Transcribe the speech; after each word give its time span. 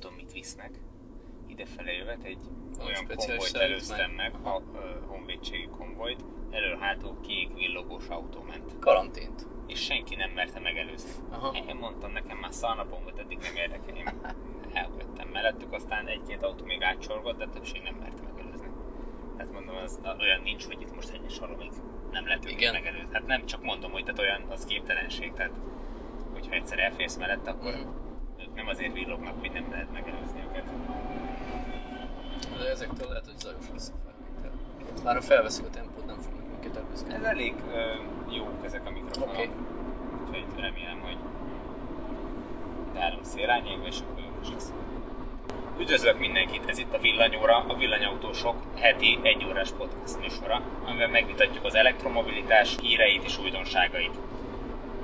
tudom 0.00 0.16
mit 0.16 0.32
visznek, 0.32 0.70
idefele 1.46 1.92
jövet 1.92 2.22
egy 2.22 2.38
Valami 2.76 2.90
olyan 2.92 3.06
konvojt 3.16 3.54
előztem 3.56 4.10
meg, 4.10 4.34
a, 4.42 4.48
a 4.48 4.62
honvédségi 5.06 5.68
konvojt, 5.78 6.24
elől-hátul 6.50 7.20
kék 7.20 7.54
villogós 7.54 8.08
autó 8.08 8.42
ment, 8.42 8.78
Karantént. 8.78 9.46
és 9.66 9.80
senki 9.84 10.14
nem 10.14 10.30
merte 10.30 10.60
megelőzni. 10.60 11.10
Aha. 11.30 11.56
Én 11.68 11.76
mondtam, 11.76 12.12
nekem 12.12 12.38
már 12.38 12.52
szalnapom 12.52 13.02
volt, 13.02 13.18
eddig 13.18 13.38
nem 13.38 13.56
érdekel, 13.56 13.96
én 13.96 14.08
elvettem 14.72 15.28
mellettük, 15.28 15.72
aztán 15.72 16.06
egy-két 16.06 16.42
autó 16.42 16.64
még 16.64 16.82
átsorgott, 16.82 17.38
de 17.38 17.46
többség 17.46 17.82
nem 17.82 17.94
merte 17.94 18.22
megelőzni. 18.22 18.68
Hát 19.38 19.52
mondom, 19.52 19.76
az 19.76 20.00
olyan 20.18 20.40
nincs, 20.42 20.66
hogy 20.66 20.80
itt 20.80 20.94
most 20.94 21.10
egyes 21.10 21.38
még 21.38 21.82
nem 22.10 22.26
lehet 22.26 22.44
őket 22.46 22.72
megelőzni. 22.72 23.08
Hát 23.12 23.26
nem 23.26 23.46
csak 23.46 23.62
mondom, 23.62 23.90
hogy 23.92 24.02
tehát 24.04 24.18
olyan 24.20 24.42
az 24.50 24.64
képtelenség, 24.64 25.32
tehát 25.32 25.52
hogyha 26.32 26.54
egyszer 26.54 26.78
elférsz 26.78 27.16
mellett, 27.16 27.46
akkor 27.46 27.72
Mhm. 27.74 27.88
Nem 28.54 28.68
azért 28.68 28.92
villognak, 28.92 29.34
hogy 29.40 29.50
nem 29.52 29.66
lehet 29.70 29.92
megelőzni 29.92 30.40
őket. 30.48 30.64
De 32.58 32.68
ezektől 32.70 33.08
lehet, 33.08 33.24
hogy 33.24 33.38
zajos 33.38 33.64
lesz 33.72 33.92
a 33.94 33.98
felvétel. 34.04 34.58
Már 35.04 35.16
a 35.16 35.20
felveszik 35.20 35.64
a 35.64 35.70
tempót, 35.70 36.06
nem 36.06 36.18
fognak 36.18 36.48
minket 36.50 36.76
előzni. 36.84 37.14
Ez 37.14 37.22
elég 37.22 37.54
ö, 37.72 37.80
jók 38.34 38.64
ezek 38.64 38.86
a 38.86 38.90
mikrofonok. 38.90 39.28
Oké. 39.28 39.50
Úgyhogy 40.26 40.60
remélem, 40.60 41.00
hogy 41.00 41.16
dárom 42.94 43.22
szélányékba, 43.22 43.86
és 43.86 43.98
akkor 44.00 44.22
jó 44.22 44.40
is 44.42 44.48
lesz. 44.52 44.72
Üdvözlök 45.80 46.18
mindenkit, 46.18 46.68
ez 46.68 46.78
itt 46.78 46.94
a 46.94 46.98
Villanyóra, 46.98 47.64
a 47.68 47.74
Villanyautósok 47.74 48.56
heti 48.78 49.18
egy 49.22 49.44
órás 49.44 49.70
podcast 49.70 50.20
műsora, 50.20 50.62
amiben 50.86 51.10
megvitatjuk 51.10 51.64
az 51.64 51.74
elektromobilitás 51.74 52.76
híreit 52.82 53.24
és 53.24 53.38
újdonságait. 53.38 54.18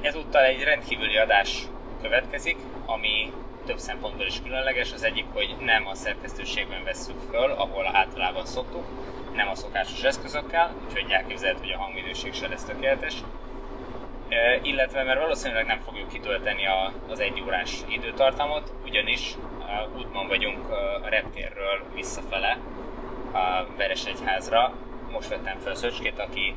Ezúttal 0.01 0.43
egy 0.43 0.63
rendkívüli 0.63 1.17
adás 1.17 1.67
következik, 2.07 2.57
ami 2.87 3.33
több 3.67 3.79
szempontból 3.79 4.27
is 4.27 4.43
különleges. 4.43 4.93
Az 4.93 5.03
egyik, 5.03 5.25
hogy 5.33 5.57
nem 5.61 5.87
a 5.87 5.95
szerkesztőségben 5.95 6.85
vesszük 6.85 7.21
föl, 7.31 7.51
ahol 7.51 7.87
általában 7.93 8.47
szoktuk, 8.47 8.85
nem 9.35 9.49
a 9.49 9.55
szokásos 9.55 10.03
eszközökkel, 10.03 10.75
úgyhogy 10.87 11.11
elképzelhető, 11.11 11.61
hogy 11.61 11.73
a 11.73 11.79
hangminőség 11.79 12.35
se 12.35 12.49
lesz 12.49 12.65
tökéletes. 12.65 13.15
E, 14.29 14.59
illetve 14.63 15.03
mert 15.03 15.21
valószínűleg 15.21 15.67
nem 15.67 15.81
fogjuk 15.81 16.09
kitölteni 16.09 16.67
a, 16.67 16.93
az 17.09 17.21
egy 17.21 17.43
órás 17.45 17.73
időtartamot, 17.89 18.73
ugyanis 18.85 19.35
e, 19.69 19.89
útban 19.97 20.29
vagyunk 20.29 20.59
e, 20.71 20.75
a 21.05 21.09
reptérről 21.09 21.83
visszafele 21.95 22.59
a 23.33 23.67
Veresegyházra. 23.77 24.73
Most 25.11 25.29
vettem 25.29 25.59
fel 25.59 25.75
Szöcskét, 25.75 26.19
aki 26.19 26.57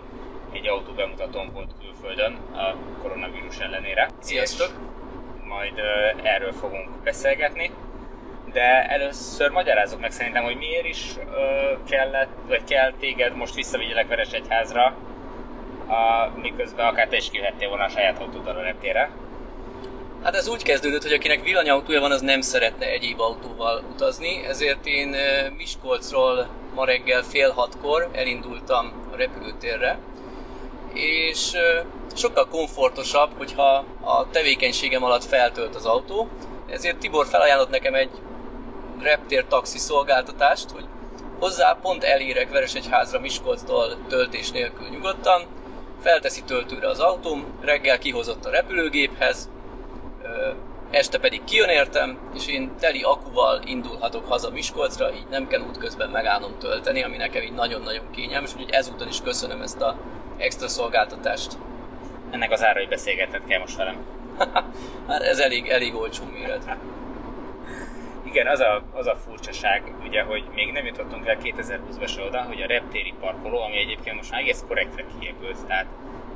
egy 0.51 0.67
autó 0.67 0.91
bemutatón 0.91 1.51
volt 1.53 1.71
külföldön 1.81 2.33
a 2.53 2.75
koronavírus 3.01 3.57
ellenére. 3.57 4.09
Sziasztok! 4.19 4.67
És 4.67 4.98
majd 5.49 5.73
erről 6.23 6.53
fogunk 6.53 6.89
beszélgetni. 7.03 7.71
De 8.53 8.89
először 8.89 9.49
magyarázok 9.49 9.99
meg 9.99 10.11
szerintem, 10.11 10.43
hogy 10.43 10.57
miért 10.57 10.85
is 10.85 11.15
kellett, 11.89 12.29
vagy 12.47 12.63
kell 12.63 12.93
téged 12.99 13.35
most 13.35 13.55
visszavigyelek 13.55 14.07
Veresegyházra, 14.07 14.97
a, 15.87 16.31
miközben 16.41 16.85
akár 16.85 17.07
te 17.07 17.15
is 17.15 17.29
kivettél 17.29 17.69
volna 17.69 17.83
a 17.83 17.89
saját 17.89 18.19
autóddal 18.19 18.55
a 18.55 18.61
reptére. 18.61 19.09
Hát 20.23 20.35
ez 20.35 20.47
úgy 20.47 20.63
kezdődött, 20.63 21.03
hogy 21.03 21.13
akinek 21.13 21.43
villanyautója 21.43 21.99
van, 21.99 22.11
az 22.11 22.21
nem 22.21 22.41
szeretne 22.41 22.85
egyéb 22.85 23.19
autóval 23.19 23.83
utazni, 23.93 24.45
ezért 24.47 24.85
én 24.85 25.15
Miskolcról 25.57 26.47
ma 26.75 26.85
reggel 26.85 27.21
fél 27.21 27.51
hatkor 27.51 28.09
elindultam 28.13 29.09
a 29.13 29.15
repülőtérre, 29.15 29.97
és 30.93 31.51
sokkal 32.19 32.47
komfortosabb, 32.47 33.29
hogyha 33.37 33.85
a 34.01 34.29
tevékenységem 34.31 35.03
alatt 35.03 35.23
feltölt 35.23 35.75
az 35.75 35.85
autó, 35.85 36.27
ezért 36.69 36.97
Tibor 36.97 37.25
felajánlott 37.25 37.69
nekem 37.69 37.93
egy 37.93 38.09
reptér 39.01 39.45
taxi 39.47 39.77
szolgáltatást, 39.77 40.69
hogy 40.69 40.85
hozzá 41.39 41.77
pont 41.81 42.03
elérek 42.03 42.49
Veresegyházra 42.49 43.19
Miskolctól 43.19 43.97
töltés 44.07 44.51
nélkül 44.51 44.87
nyugodtan, 44.89 45.41
felteszi 46.01 46.43
töltőre 46.43 46.87
az 46.87 46.99
autóm, 46.99 47.45
reggel 47.61 47.97
kihozott 47.97 48.45
a 48.45 48.49
repülőgéphez, 48.49 49.49
este 50.91 51.19
pedig 51.19 51.43
kijön 51.43 51.69
értem, 51.69 52.19
és 52.35 52.47
én 52.47 52.71
teli 52.79 53.01
akuval 53.01 53.61
indulhatok 53.65 54.27
haza 54.27 54.49
Miskolcra, 54.49 55.13
így 55.13 55.27
nem 55.29 55.47
kell 55.47 55.61
útközben 55.61 56.09
megállnom 56.09 56.57
tölteni, 56.59 57.03
ami 57.03 57.17
nekem 57.17 57.43
így 57.43 57.53
nagyon-nagyon 57.53 58.11
kényelmes, 58.11 58.53
úgyhogy 58.53 58.73
ezúton 58.73 59.07
is 59.07 59.21
köszönöm 59.21 59.61
ezt 59.61 59.81
a 59.81 59.97
extra 60.37 60.67
szolgáltatást. 60.67 61.57
Ennek 62.31 62.51
az 62.51 62.63
ára, 62.63 62.79
hogy 62.79 62.87
beszélgetned 62.87 63.41
kell 63.47 63.59
most 63.59 63.75
velem. 63.77 63.95
Hát 65.07 65.21
ez 65.21 65.39
elég, 65.39 65.67
elég 65.67 65.95
olcsó 65.95 66.23
méret. 66.33 66.77
Igen, 68.23 68.47
az 68.47 68.59
a, 68.59 68.81
az 68.93 69.07
a 69.07 69.15
furcsaság, 69.15 69.93
ugye, 70.05 70.23
hogy 70.23 70.43
még 70.53 70.71
nem 70.71 70.85
jutottunk 70.85 71.27
el 71.27 71.37
2020-ba 71.43 72.07
se 72.07 72.23
oda, 72.23 72.41
hogy 72.41 72.61
a 72.61 72.67
reptéri 72.67 73.13
parkoló, 73.19 73.61
ami 73.61 73.77
egyébként 73.77 74.15
most 74.15 74.31
már 74.31 74.41
egész 74.41 74.63
korrektre 74.67 75.05
kiépült, 75.19 75.65
tehát 75.67 75.85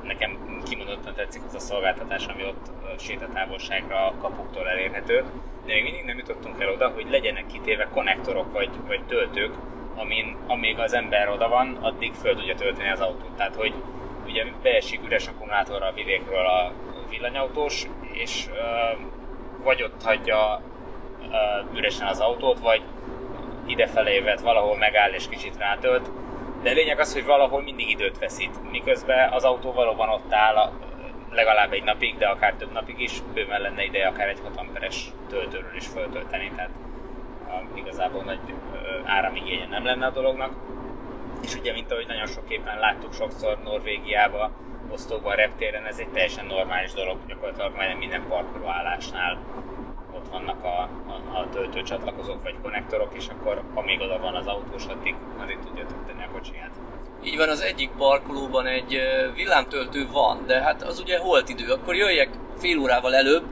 nekem 0.03 0.61
kimondottan 0.69 1.13
tetszik 1.13 1.41
az 1.47 1.53
a 1.53 1.59
szolgáltatás, 1.59 2.25
ami 2.25 2.43
ott 2.43 2.71
sétatávolságra 2.99 4.05
a 4.05 4.13
kapuktól 4.21 4.69
elérhető, 4.69 5.23
de 5.65 5.73
még 5.73 5.83
mindig 5.83 6.03
nem 6.05 6.17
jutottunk 6.17 6.61
el 6.61 6.69
oda, 6.69 6.87
hogy 6.87 7.09
legyenek 7.09 7.45
kitéve 7.45 7.87
konnektorok 7.93 8.51
vagy, 8.53 8.69
vagy 8.87 9.03
töltők, 9.07 9.53
amin, 9.95 10.37
amíg 10.47 10.79
az 10.79 10.93
ember 10.93 11.29
oda 11.29 11.49
van, 11.49 11.77
addig 11.81 12.13
föl 12.13 12.35
tudja 12.35 12.55
tölteni 12.55 12.89
az 12.89 12.99
autót. 12.99 13.35
Tehát, 13.37 13.55
hogy 13.55 13.73
ugye 14.33 14.45
beesik 14.61 15.05
üres 15.05 15.27
akkumulátorra 15.27 15.85
a 15.85 15.93
vidékről 15.93 16.45
a 16.45 16.71
villanyautós, 17.09 17.87
és 18.11 18.45
ö, 18.47 18.61
vagy 19.63 19.83
ott 19.83 20.03
hagyja 20.03 20.61
ö, 21.31 21.77
üresen 21.77 22.07
az 22.07 22.19
autót, 22.19 22.59
vagy 22.59 22.81
idefelé 23.65 24.19
vet, 24.19 24.41
valahol 24.41 24.77
megáll 24.77 25.11
és 25.11 25.29
kicsit 25.29 25.57
rátölt. 25.57 26.09
De 26.63 26.69
a 26.69 26.73
lényeg 26.73 26.99
az, 26.99 27.13
hogy 27.13 27.25
valahol 27.25 27.61
mindig 27.61 27.89
időt 27.89 28.19
veszít, 28.19 28.71
miközben 28.71 29.31
az 29.31 29.43
autó 29.43 29.71
valóban 29.71 30.09
ott 30.09 30.33
áll 30.33 30.55
a, 30.55 30.71
legalább 31.31 31.73
egy 31.73 31.83
napig, 31.83 32.17
de 32.17 32.27
akár 32.27 32.53
több 32.53 32.71
napig 32.71 32.99
is, 32.99 33.21
bőven 33.33 33.61
lenne 33.61 33.83
ideje 33.83 34.07
akár 34.07 34.27
egy 34.27 34.39
6 34.43 34.57
amperes 34.57 35.11
töltőről 35.29 35.75
is 35.75 35.87
föltölteni, 35.87 36.51
tehát 36.55 36.71
uh, 37.47 37.77
igazából 37.77 38.23
nagy 38.23 38.39
uh, 38.47 39.11
áramigénye 39.11 39.67
nem 39.67 39.85
lenne 39.85 40.05
a 40.05 40.11
dolognak. 40.11 40.51
És 41.43 41.55
ugye, 41.55 41.73
mint 41.73 41.91
ahogy 41.91 42.07
nagyon 42.07 42.27
sok 42.27 42.49
éppen 42.49 42.79
láttuk 42.79 43.13
sokszor 43.13 43.57
Norvégiába, 43.63 44.51
osztóban, 44.91 45.35
reptéren, 45.35 45.85
ez 45.85 45.97
egy 45.99 46.09
teljesen 46.09 46.45
normális 46.45 46.93
dolog, 46.93 47.17
gyakorlatilag 47.27 47.75
majdnem 47.75 47.97
minden 47.97 48.27
parkolóállásnál 48.27 49.37
ott 50.15 50.27
vannak 50.31 50.63
a, 50.63 50.89
a, 51.07 51.37
a 51.37 51.49
töltőcsatlakozók 51.51 52.43
vagy 52.43 52.55
konnektorok, 52.61 53.13
és 53.13 53.27
akkor 53.27 53.61
amíg 53.73 54.01
oda 54.01 54.19
van 54.19 54.35
az 54.35 54.47
autós, 54.47 54.85
addig, 54.85 55.15
addig 55.41 55.57
tudja 55.65 55.85
tölteni 55.85 56.23
a 56.23 56.31
kocsiját. 56.33 56.71
Így 57.23 57.37
van, 57.37 57.49
az 57.49 57.61
egyik 57.61 57.89
parkolóban 57.97 58.65
egy 58.65 58.99
villámtöltő 59.35 60.07
van, 60.11 60.43
de 60.45 60.61
hát 60.61 60.83
az 60.83 60.99
ugye 60.99 61.19
holt 61.19 61.49
idő, 61.49 61.71
akkor 61.71 61.95
jöjjek 61.95 62.29
fél 62.57 62.79
órával 62.79 63.15
előbb, 63.15 63.43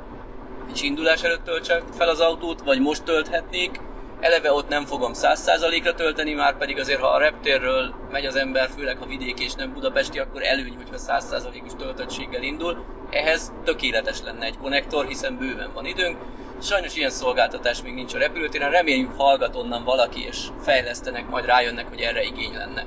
és 0.73 0.81
indulás 0.81 1.23
előtt 1.23 1.43
töltsek 1.43 1.81
fel 1.97 2.09
az 2.09 2.19
autót, 2.19 2.61
vagy 2.61 2.79
most 2.79 3.03
tölthetnék, 3.03 3.79
eleve 4.21 4.53
ott 4.53 4.67
nem 4.67 4.85
fogom 4.85 5.11
100%-ra 5.13 5.93
tölteni, 5.93 6.33
már 6.33 6.57
pedig 6.57 6.79
azért, 6.79 6.99
ha 6.99 7.07
a 7.07 7.19
reptérről 7.19 7.93
megy 8.11 8.25
az 8.25 8.35
ember, 8.35 8.69
főleg 8.77 8.97
ha 8.97 9.05
vidéki 9.05 9.43
és 9.43 9.53
nem 9.53 9.73
budapesti, 9.73 10.19
akkor 10.19 10.43
előny, 10.43 10.75
hogyha 10.75 10.95
100%-os 10.97 11.71
töltöttséggel 11.77 12.43
indul. 12.43 12.85
Ehhez 13.09 13.53
tökéletes 13.63 14.21
lenne 14.21 14.45
egy 14.45 14.57
konnektor, 14.57 15.05
hiszen 15.05 15.37
bőven 15.37 15.73
van 15.73 15.85
időnk. 15.85 16.17
Sajnos 16.61 16.95
ilyen 16.95 17.09
szolgáltatás 17.09 17.81
még 17.81 17.93
nincs 17.93 18.13
a 18.13 18.17
repülőtéren, 18.17 18.71
reméljük 18.71 19.11
hallgat 19.17 19.55
onnan 19.55 19.83
valaki, 19.83 20.25
és 20.25 20.47
fejlesztenek, 20.61 21.29
majd 21.29 21.45
rájönnek, 21.45 21.87
hogy 21.89 21.99
erre 21.99 22.23
igény 22.23 22.53
lenne. 22.53 22.85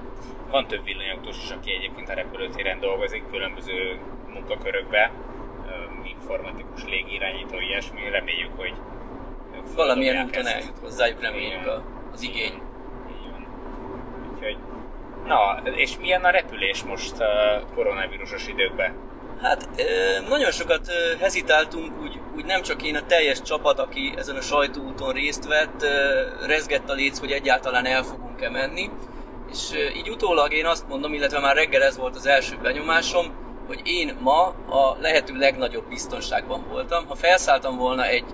Van 0.51 0.67
több 0.67 0.85
villanyautós 0.85 1.37
is, 1.45 1.51
aki 1.51 1.73
egyébként 1.73 2.09
a 2.09 2.15
repülőtéren 2.15 2.81
dolgozik, 2.81 3.31
különböző 3.31 3.99
munkakörökbe, 4.33 5.13
informatikus, 6.05 6.85
légirányító, 6.85 7.59
ilyesmi. 7.59 8.11
Reméljük, 8.11 8.51
hogy 8.57 8.75
Valamilyen 9.75 10.27
úton 10.27 10.47
eljut 10.47 10.79
hozzájuk, 10.81 11.21
reméljük 11.21 11.67
a, 11.67 11.83
az 12.13 12.23
igény. 12.23 12.63
Úgyhogy, 14.35 14.57
na, 15.27 15.71
és 15.77 15.99
milyen 15.99 16.25
a 16.25 16.31
repülés 16.31 16.83
most 16.83 17.15
uh, 17.19 17.75
koronavírusos 17.75 18.49
időkben? 18.49 19.13
Hát 19.43 19.69
nagyon 20.29 20.51
sokat 20.51 20.87
hezitáltunk, 21.21 22.03
úgy, 22.03 22.21
úgy 22.37 22.45
nem 22.45 22.63
csak 22.63 22.83
én, 22.83 22.97
a 22.97 23.07
teljes 23.07 23.43
csapat, 23.43 23.79
aki 23.79 24.13
ezen 24.17 24.37
a 24.37 24.41
sajtóúton 24.41 25.13
részt 25.13 25.47
vett, 25.47 25.85
rezgett 26.47 26.91
a 26.91 26.93
léc, 26.93 27.19
hogy 27.19 27.31
egyáltalán 27.31 27.87
el 27.87 28.03
fogunk-e 28.03 28.51
menni. 28.51 28.91
És 29.51 29.71
így 29.97 30.11
utólag 30.11 30.53
én 30.53 30.67
azt 30.67 30.89
mondom, 30.89 31.13
illetve 31.13 31.41
már 31.41 31.55
reggel 31.55 31.83
ez 31.83 31.97
volt 31.97 32.17
az 32.17 32.27
első 32.27 32.57
benyomásom, 32.63 33.27
hogy 33.67 33.81
én 33.85 34.17
ma 34.21 34.47
a 34.69 34.97
lehető 35.01 35.35
legnagyobb 35.37 35.89
biztonságban 35.89 36.65
voltam. 36.69 37.07
Ha 37.07 37.15
felszálltam 37.15 37.77
volna 37.77 38.05
egy 38.07 38.25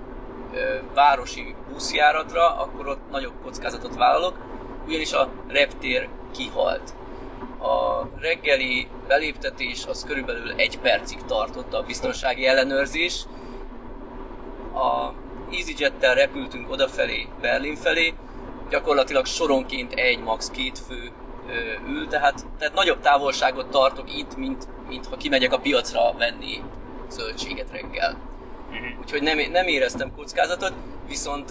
városi 0.94 1.54
buszjáratra, 1.72 2.56
akkor 2.56 2.88
ott 2.88 3.10
nagyobb 3.10 3.34
kockázatot 3.42 3.96
vállalok, 3.96 4.36
ugyanis 4.86 5.12
a 5.12 5.28
reptér 5.48 6.08
kihalt. 6.32 6.94
A 7.58 8.06
reggeli 8.20 8.88
beléptetés 9.08 9.86
az 9.86 10.04
körülbelül 10.04 10.52
egy 10.56 10.78
percig 10.78 11.22
tartott 11.22 11.74
a 11.74 11.82
biztonsági 11.82 12.46
ellenőrzés. 12.46 13.24
A 14.74 15.12
EasyJet-tel 15.52 16.14
repültünk 16.14 16.70
odafelé, 16.70 17.28
Berlin 17.40 17.76
felé, 17.76 18.14
gyakorlatilag 18.70 19.26
soronként 19.26 19.92
egy, 19.92 20.18
max. 20.18 20.50
két 20.50 20.78
fő 20.78 21.10
ül, 21.88 22.06
tehát, 22.06 22.46
tehát 22.58 22.74
nagyobb 22.74 23.00
távolságot 23.00 23.70
tartok 23.70 24.18
itt, 24.18 24.36
mint, 24.36 24.68
mint 24.88 25.06
ha 25.06 25.16
kimegyek 25.16 25.52
a 25.52 25.58
piacra 25.58 26.12
venni 26.18 26.62
zöldséget 27.08 27.70
reggel. 27.70 28.29
Uh-huh. 28.70 29.00
Úgyhogy 29.00 29.22
nem, 29.22 29.38
nem 29.50 29.66
éreztem 29.66 30.12
kockázatot, 30.16 30.72
viszont 31.08 31.50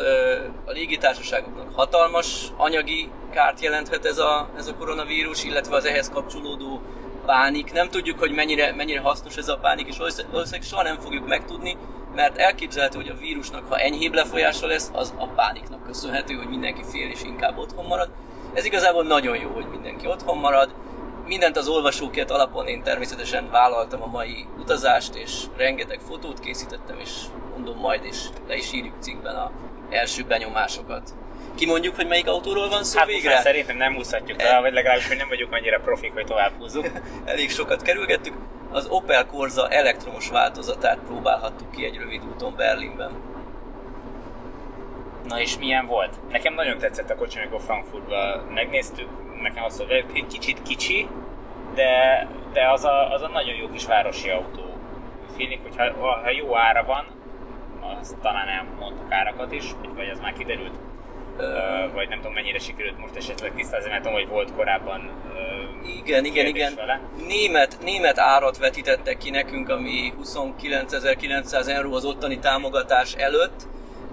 a 0.65 0.71
légitársaságoknak 0.71 1.75
hatalmas 1.75 2.47
anyagi 2.57 3.09
kárt 3.31 3.61
jelenthet 3.61 4.05
ez 4.05 4.17
a, 4.17 4.49
ez 4.57 4.67
a 4.67 4.75
koronavírus, 4.75 5.43
illetve 5.43 5.75
az 5.75 5.85
ehhez 5.85 6.09
kapcsolódó 6.09 6.81
pánik. 7.25 7.71
Nem 7.73 7.89
tudjuk, 7.89 8.19
hogy 8.19 8.31
mennyire, 8.31 8.73
mennyire 8.73 8.99
hasznos 8.99 9.37
ez 9.37 9.47
a 9.47 9.57
pánik, 9.57 9.87
és 9.87 9.97
valószínűleg 9.97 10.61
soha 10.61 10.83
nem 10.83 10.99
fogjuk 10.99 11.27
megtudni, 11.27 11.77
mert 12.15 12.37
elképzelhető, 12.37 12.97
hogy 12.97 13.09
a 13.09 13.19
vírusnak, 13.19 13.65
ha 13.69 13.77
enyhébb 13.77 14.13
lefolyása 14.13 14.67
lesz, 14.67 14.89
az 14.93 15.13
a 15.17 15.27
pániknak 15.27 15.83
köszönhető, 15.83 16.33
hogy 16.33 16.47
mindenki 16.47 16.81
fél 16.91 17.09
és 17.09 17.23
inkább 17.23 17.57
otthon 17.57 17.85
marad. 17.85 18.09
Ez 18.53 18.65
igazából 18.65 19.03
nagyon 19.03 19.37
jó, 19.37 19.49
hogy 19.49 19.65
mindenki 19.71 20.07
otthon 20.07 20.37
marad. 20.37 20.73
Mindent 21.29 21.57
az 21.57 21.67
olvasókért 21.67 22.31
alapon 22.31 22.67
én 22.67 22.83
természetesen 22.83 23.49
vállaltam 23.51 24.01
a 24.01 24.05
mai 24.07 24.45
utazást, 24.57 25.15
és 25.15 25.43
rengeteg 25.57 25.99
fotót 25.99 26.39
készítettem, 26.39 26.99
és 26.99 27.11
mondom 27.53 27.77
majd, 27.77 28.03
és 28.03 28.17
le 28.47 28.55
is 28.55 28.73
írjuk 28.73 28.95
cikkben 28.99 29.35
a 29.35 29.51
első 29.89 30.23
benyomásokat. 30.23 31.09
Kimondjuk, 31.55 31.95
hogy 31.95 32.07
melyik 32.07 32.27
autóról 32.27 32.69
van 32.69 32.83
szó 32.83 32.97
hát, 32.97 33.07
végre? 33.07 33.33
Hát 33.33 33.43
szerintem 33.43 33.77
nem 33.77 33.95
húzhatjuk 33.95 34.41
el, 34.41 34.61
vagy 34.61 34.73
legalábbis, 34.73 35.07
hogy 35.07 35.17
nem 35.17 35.27
vagyunk 35.27 35.53
annyira 35.53 35.79
profik, 35.79 36.13
hogy 36.13 36.25
tovább 36.25 36.51
húzzuk. 36.57 36.87
Elég 37.25 37.49
sokat 37.49 37.81
kerülgettük. 37.81 38.33
Az 38.71 38.87
Opel 38.89 39.25
Corsa 39.25 39.67
elektromos 39.67 40.29
változatát 40.29 40.97
próbálhattuk 40.97 41.71
ki 41.71 41.85
egy 41.85 41.97
rövid 41.97 42.21
úton 42.33 42.55
Berlinben. 42.55 43.11
Na 45.27 45.39
és 45.41 45.57
milyen 45.57 45.85
volt? 45.85 46.15
Nekem 46.29 46.53
nagyon 46.53 46.77
tetszett 46.77 47.09
a 47.09 47.15
kocsi, 47.15 47.39
amikor 47.39 47.61
Frankfurtba 47.61 48.43
megnéztük. 48.53 49.07
Nekem 49.41 49.63
az, 49.63 49.77
hogy 49.77 49.91
egy 49.91 50.25
kicsit 50.27 50.61
kicsi, 50.61 51.07
de, 51.75 52.27
de 52.53 52.69
az, 52.71 52.83
a, 52.83 53.13
az 53.13 53.21
a 53.21 53.27
nagyon 53.27 53.55
jó 53.55 53.69
kis 53.69 53.85
városi 53.85 54.29
autó. 54.29 54.77
Félik, 55.35 55.59
hogyha 55.61 55.93
ha 56.23 56.31
jó 56.31 56.57
ára 56.57 56.83
van, 56.83 57.05
az 57.99 58.15
talán 58.21 58.47
elmondtuk 58.47 59.11
árakat 59.11 59.51
is, 59.51 59.65
vagy 59.95 60.09
az 60.09 60.19
már 60.19 60.33
kiderült, 60.33 60.73
uh, 61.37 61.93
vagy 61.93 62.09
nem 62.09 62.17
tudom 62.17 62.33
mennyire 62.33 62.59
sikerült 62.59 62.97
most 62.97 63.15
esetleg 63.15 63.53
tisztázni, 63.55 63.89
mert 63.89 64.03
tudom, 64.03 64.17
hogy 64.17 64.27
volt 64.27 64.53
korábban 64.53 65.11
uh, 65.83 65.95
Igen, 65.97 66.25
igen, 66.25 66.45
igen. 66.45 66.73
Vele. 66.75 66.99
Német, 67.27 67.77
német 67.83 68.19
árat 68.19 68.57
vetítettek 68.57 69.17
ki 69.17 69.29
nekünk, 69.29 69.69
ami 69.69 70.13
29.900 70.23 71.67
euró 71.67 71.93
az 71.93 72.05
ottani 72.05 72.39
támogatás 72.39 73.13
előtt, 73.13 73.67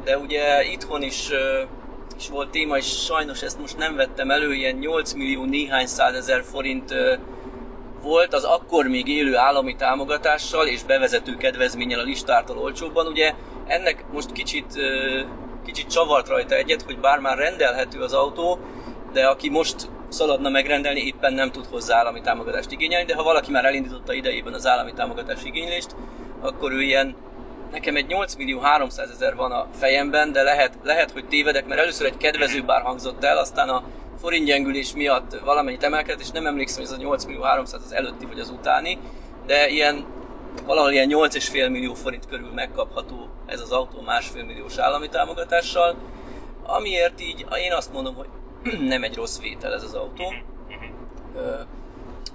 de 0.04 0.18
ugye 0.18 0.64
itthon 0.64 1.02
is 1.02 1.30
uh, 1.30 1.68
is 2.18 2.28
volt 2.28 2.50
téma, 2.50 2.76
és 2.76 3.04
sajnos 3.04 3.42
ezt 3.42 3.58
most 3.60 3.76
nem 3.76 3.96
vettem 3.96 4.30
elő, 4.30 4.52
ilyen 4.52 4.76
8 4.76 5.12
millió 5.12 5.44
néhány 5.44 5.86
százezer 5.86 6.42
forint 6.42 6.94
volt 8.02 8.34
az 8.34 8.44
akkor 8.44 8.86
még 8.86 9.08
élő 9.08 9.36
állami 9.36 9.76
támogatással 9.76 10.66
és 10.66 10.82
bevezető 10.82 11.36
kedvezménnyel 11.36 12.00
a 12.00 12.02
listártól 12.02 12.58
olcsóbban. 12.58 13.06
Ugye 13.06 13.34
ennek 13.66 14.04
most 14.12 14.32
kicsit 14.32 14.66
kicsit 15.66 15.90
csavart 15.90 16.28
rajta 16.28 16.54
egyet, 16.54 16.82
hogy 16.82 16.98
bár 16.98 17.18
már 17.18 17.38
rendelhető 17.38 18.00
az 18.00 18.12
autó, 18.12 18.58
de 19.12 19.26
aki 19.26 19.48
most 19.48 19.88
szaladna 20.08 20.48
megrendelni, 20.48 21.00
éppen 21.00 21.32
nem 21.32 21.50
tud 21.50 21.66
hozzá 21.66 21.98
állami 21.98 22.20
támogatást 22.20 22.70
igényelni, 22.70 23.06
de 23.06 23.14
ha 23.14 23.22
valaki 23.22 23.50
már 23.50 23.64
elindította 23.64 24.12
idejében 24.12 24.52
az 24.52 24.66
állami 24.66 24.92
támogatás 24.92 25.44
igénylést, 25.44 25.96
akkor 26.40 26.72
ő 26.72 26.82
ilyen, 26.82 27.16
nekem 27.70 27.96
egy 27.96 28.06
8 28.06 28.34
millió 28.34 28.58
300 28.58 29.10
ezer 29.10 29.34
van 29.34 29.52
a 29.52 29.66
fejemben, 29.78 30.32
de 30.32 30.42
lehet, 30.42 30.78
lehet, 30.82 31.10
hogy 31.10 31.28
tévedek, 31.28 31.66
mert 31.66 31.80
először 31.80 32.06
egy 32.06 32.16
kedvező 32.16 32.62
bár 32.62 32.82
hangzott 32.82 33.24
el, 33.24 33.38
aztán 33.38 33.68
a 33.68 33.82
forintgyengülés 34.20 34.94
miatt 34.94 35.38
valamennyit 35.44 35.82
emelkedett, 35.82 36.20
és 36.20 36.30
nem 36.30 36.46
emlékszem, 36.46 36.82
hogy 36.82 36.92
ez 36.92 36.98
a 36.98 37.02
8 37.02 37.24
millió 37.24 37.42
300 37.42 37.82
az 37.84 37.92
előtti 37.92 38.26
vagy 38.26 38.40
az 38.40 38.50
utáni, 38.50 38.98
de 39.46 39.68
ilyen 39.68 40.04
valahol 40.66 40.92
ilyen 40.92 41.08
8,5 41.10 41.70
millió 41.70 41.94
forint 41.94 42.26
körül 42.26 42.52
megkapható 42.54 43.28
ez 43.46 43.60
az 43.60 43.70
autó 43.70 44.00
másfél 44.00 44.44
milliós 44.44 44.78
állami 44.78 45.08
támogatással, 45.08 45.96
amiért 46.62 47.20
így 47.20 47.46
én 47.64 47.72
azt 47.72 47.92
mondom, 47.92 48.14
hogy 48.14 48.28
nem 48.88 49.02
egy 49.02 49.14
rossz 49.14 49.40
vétel 49.40 49.72
ez 49.72 49.82
az 49.82 49.94
autó. 49.94 50.34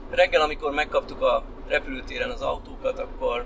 Reggel, 0.10 0.42
amikor 0.42 0.72
megkaptuk 0.72 1.22
a 1.22 1.44
repülőtéren 1.68 2.30
az 2.30 2.42
autókat, 2.42 3.00
akkor 3.00 3.46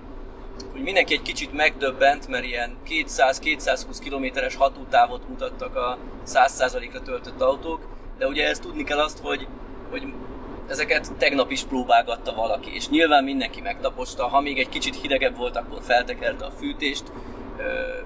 mindenki 0.85 1.13
egy 1.13 1.21
kicsit 1.21 1.53
megdöbbent, 1.53 2.27
mert 2.27 2.45
ilyen 2.45 2.77
200-220 2.87 3.97
kilométeres 4.03 4.55
hatótávot 4.55 5.29
mutattak 5.29 5.75
a 5.75 5.97
100%-ra 6.27 7.01
töltött 7.01 7.41
autók, 7.41 7.87
de 8.17 8.27
ugye 8.27 8.47
ezt 8.47 8.61
tudni 8.61 8.83
kell 8.83 8.99
azt, 8.99 9.19
hogy, 9.19 9.47
hogy 9.89 10.03
ezeket 10.69 11.13
tegnap 11.17 11.51
is 11.51 11.63
próbálgatta 11.63 12.33
valaki, 12.33 12.75
és 12.75 12.89
nyilván 12.89 13.23
mindenki 13.23 13.61
megtaposta, 13.61 14.27
ha 14.27 14.41
még 14.41 14.59
egy 14.59 14.69
kicsit 14.69 15.01
hidegebb 15.01 15.37
volt, 15.37 15.55
akkor 15.57 15.81
feltekerte 15.81 16.45
a 16.45 16.51
fűtést. 16.51 17.03
Ö, 17.57 17.63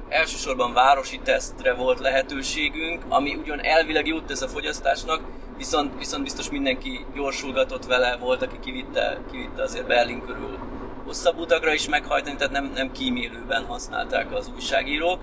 elsősorban 0.09 0.73
városi 0.73 1.19
tesztre 1.23 1.73
volt 1.73 1.99
lehetőségünk, 1.99 3.03
ami 3.09 3.35
ugyan 3.35 3.63
elvileg 3.63 4.07
jót 4.07 4.25
tesz 4.25 4.41
a 4.41 4.47
fogyasztásnak, 4.47 5.21
viszont, 5.57 5.97
viszont 5.97 6.23
biztos 6.23 6.49
mindenki 6.49 7.05
gyorsulgatott 7.15 7.85
vele, 7.85 8.17
volt, 8.17 8.41
aki 8.41 8.59
kivitte, 8.59 9.17
kivitte 9.31 9.61
azért 9.61 9.87
Berlin 9.87 10.21
körül 10.25 10.68
hosszabb 11.09 11.39
utakra 11.39 11.73
is 11.73 11.87
meghajtani, 11.87 12.35
tehát 12.35 12.53
nem, 12.53 12.71
nem 12.73 12.91
kímélőben 12.91 13.65
használták 13.65 14.33
az 14.33 14.51
újságírók. 14.55 15.19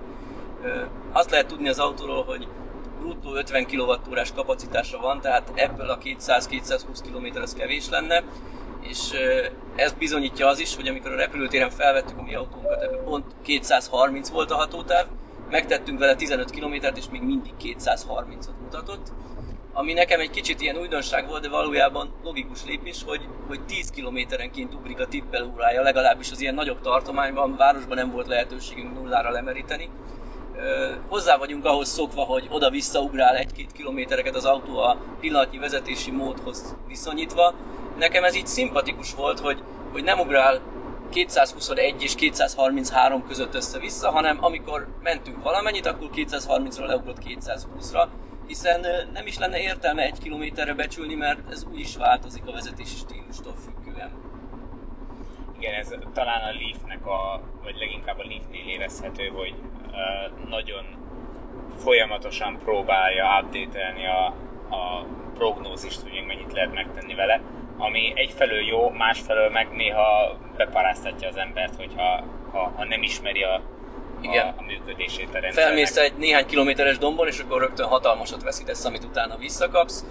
Azt 1.12 1.30
lehet 1.30 1.46
tudni 1.46 1.68
az 1.68 1.78
autóról, 1.78 2.24
hogy 2.24 2.48
bruttó 3.00 3.34
50 3.34 3.66
kWh 3.66 4.34
kapacitása 4.34 4.98
van, 4.98 5.20
tehát 5.20 5.52
ebből 5.54 5.88
a 5.88 5.98
200-220 5.98 6.98
km 7.02 7.40
az 7.40 7.54
kevés 7.54 7.88
lenne, 7.88 8.22
és 8.80 9.10
ez 9.74 9.92
bizonyítja 9.92 10.46
az 10.46 10.58
is, 10.58 10.76
hogy 10.76 10.88
amikor 10.88 11.12
a 11.12 11.16
repülőtéren 11.16 11.70
felvettük 11.70 12.18
a 12.18 12.22
mi 12.22 12.34
autónkat, 12.34 12.82
ebből 12.82 13.02
pont 13.02 13.24
230 13.42 14.28
volt 14.28 14.50
a 14.50 14.56
hatótáv, 14.56 15.06
megtettünk 15.50 15.98
vele 15.98 16.14
15 16.14 16.50
kilométert, 16.50 16.96
és 16.96 17.04
még 17.10 17.22
mindig 17.22 17.52
230-ot 17.62 18.60
mutatott. 18.62 19.12
Ami 19.78 19.92
nekem 19.92 20.20
egy 20.20 20.30
kicsit 20.30 20.60
ilyen 20.60 20.76
újdonság 20.76 21.28
volt, 21.28 21.42
de 21.42 21.48
valójában 21.48 22.12
logikus 22.22 22.64
lépés, 22.64 23.02
hogy, 23.06 23.20
hogy 23.46 23.60
10 23.66 23.90
kilométerenként 23.90 24.74
ugrik 24.74 25.00
a 25.00 25.06
tippelórája, 25.06 25.82
legalábbis 25.82 26.30
az 26.30 26.40
ilyen 26.40 26.54
nagyobb 26.54 26.80
tartományban, 26.80 27.56
városban 27.56 27.96
nem 27.96 28.10
volt 28.10 28.26
lehetőségünk 28.26 28.94
nullára 28.94 29.30
lemeríteni 29.30 29.90
hozzá 31.08 31.36
vagyunk 31.36 31.64
ahhoz 31.64 31.88
szokva, 31.88 32.22
hogy 32.22 32.46
oda-vissza 32.50 33.00
ugrál 33.00 33.36
egy-két 33.36 33.72
kilométereket 33.72 34.34
az 34.34 34.44
autó 34.44 34.78
a 34.78 34.96
pillanatnyi 35.20 35.58
vezetési 35.58 36.10
módhoz 36.10 36.76
viszonyítva. 36.86 37.54
Nekem 37.98 38.24
ez 38.24 38.34
így 38.34 38.46
szimpatikus 38.46 39.14
volt, 39.14 39.40
hogy, 39.40 39.62
hogy 39.92 40.04
nem 40.04 40.18
ugrál 40.18 40.60
221 41.10 42.02
és 42.02 42.14
233 42.14 43.26
között 43.26 43.54
össze-vissza, 43.54 44.10
hanem 44.10 44.44
amikor 44.44 44.86
mentünk 45.02 45.42
valamennyit, 45.42 45.86
akkor 45.86 46.08
230-ra 46.14 46.86
leugrott 46.86 47.18
220-ra, 47.24 48.06
hiszen 48.46 48.86
nem 49.12 49.26
is 49.26 49.38
lenne 49.38 49.60
értelme 49.60 50.02
egy 50.02 50.18
kilométerre 50.18 50.74
becsülni, 50.74 51.14
mert 51.14 51.50
ez 51.50 51.64
úgy 51.64 51.80
is 51.80 51.96
változik 51.96 52.46
a 52.46 52.52
vezetési 52.52 52.96
stílustól 52.96 53.54
függően. 53.64 54.10
Igen, 55.58 55.74
ez 55.74 55.94
talán 56.12 56.42
a 56.42 56.52
Leafnek 56.60 57.06
a, 57.06 57.42
vagy 57.62 57.76
leginkább 57.78 58.18
a 58.18 58.24
Leafnél 58.24 58.66
érezhető, 58.66 59.26
hogy 59.26 59.54
nagyon 60.48 60.84
folyamatosan 61.76 62.58
próbálja 62.58 63.40
update 63.40 63.94
a, 64.08 64.26
a 64.74 65.06
prognózist, 65.34 66.00
hogy 66.00 66.10
még 66.10 66.26
mennyit 66.26 66.52
lehet 66.52 66.74
megtenni 66.74 67.14
vele, 67.14 67.40
ami 67.76 68.12
egyfelől 68.14 68.60
jó, 68.60 68.90
másfelől 68.90 69.50
meg 69.50 69.68
néha 69.70 70.36
beparáztatja 70.56 71.28
az 71.28 71.36
embert, 71.36 71.76
hogyha 71.76 72.24
ha, 72.52 72.72
ha 72.76 72.84
nem 72.84 73.02
ismeri 73.02 73.42
a, 73.42 73.60
igen. 74.20 74.46
A, 74.46 74.54
a 74.58 74.62
működését 74.62 75.28
a 75.28 75.38
rendszernek. 75.38 75.64
Felmész 75.64 75.96
egy 75.96 76.12
néhány 76.16 76.46
kilométeres 76.46 76.98
dombon, 76.98 77.26
és 77.26 77.38
akkor 77.38 77.60
rögtön 77.60 77.86
hatalmasat 77.86 78.42
veszítesz, 78.42 78.84
amit 78.84 79.04
utána 79.04 79.36
visszakapsz. 79.36 80.04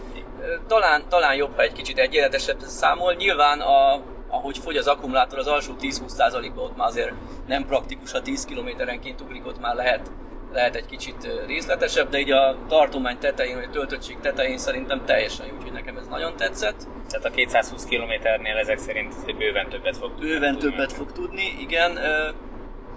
Talán, 0.68 1.04
talán 1.10 1.36
jobb, 1.36 1.56
ha 1.56 1.62
egy 1.62 1.72
kicsit 1.72 1.98
egyenletesebb 1.98 2.60
számol. 2.60 3.14
Nyilván 3.14 3.60
a 3.60 4.02
ahogy 4.30 4.58
fogy 4.58 4.78
az 4.78 4.88
akkumulátor, 4.88 5.40
az 5.40 5.48
alsó 5.48 5.74
10-20%-ban 5.82 6.64
ott 6.64 6.78
már 6.78 6.88
azért 6.88 7.14
nem 7.48 7.66
praktikus, 7.66 8.12
ha 8.12 8.22
10 8.22 8.46
kilométerenként 8.46 9.22
ugrik, 9.22 9.46
ott 9.46 9.60
már 9.60 9.76
lehet, 9.76 10.12
lehet 10.54 10.76
egy 10.76 10.86
kicsit 10.86 11.44
részletesebb, 11.48 12.10
de 12.10 12.20
így 12.20 12.32
a 12.32 12.58
tartomány 12.68 13.18
tetején, 13.18 13.56
vagy 13.56 13.64
a 13.64 13.70
töltöttség 13.70 14.20
tetején 14.20 14.58
szerintem 14.58 15.06
teljesen 15.06 15.46
jó, 15.46 15.56
úgyhogy 15.56 15.72
nekem 15.72 15.98
ez 15.98 16.08
nagyon 16.08 16.36
tetszett. 16.36 16.88
Tehát 17.10 17.26
a 17.26 17.30
220 17.30 17.84
kilométernél 17.86 18.58
ezek 18.58 18.78
szerint 18.78 19.38
bőven 19.38 19.70
többet 19.70 19.98
fog 19.98 20.12
Bőven 20.20 20.54
tudni. 20.58 20.70
többet 20.70 20.94
fog 20.94 21.12
tudni, 21.12 21.56
igen. 21.60 21.98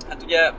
Hát 0.09 0.23
ugye 0.23 0.51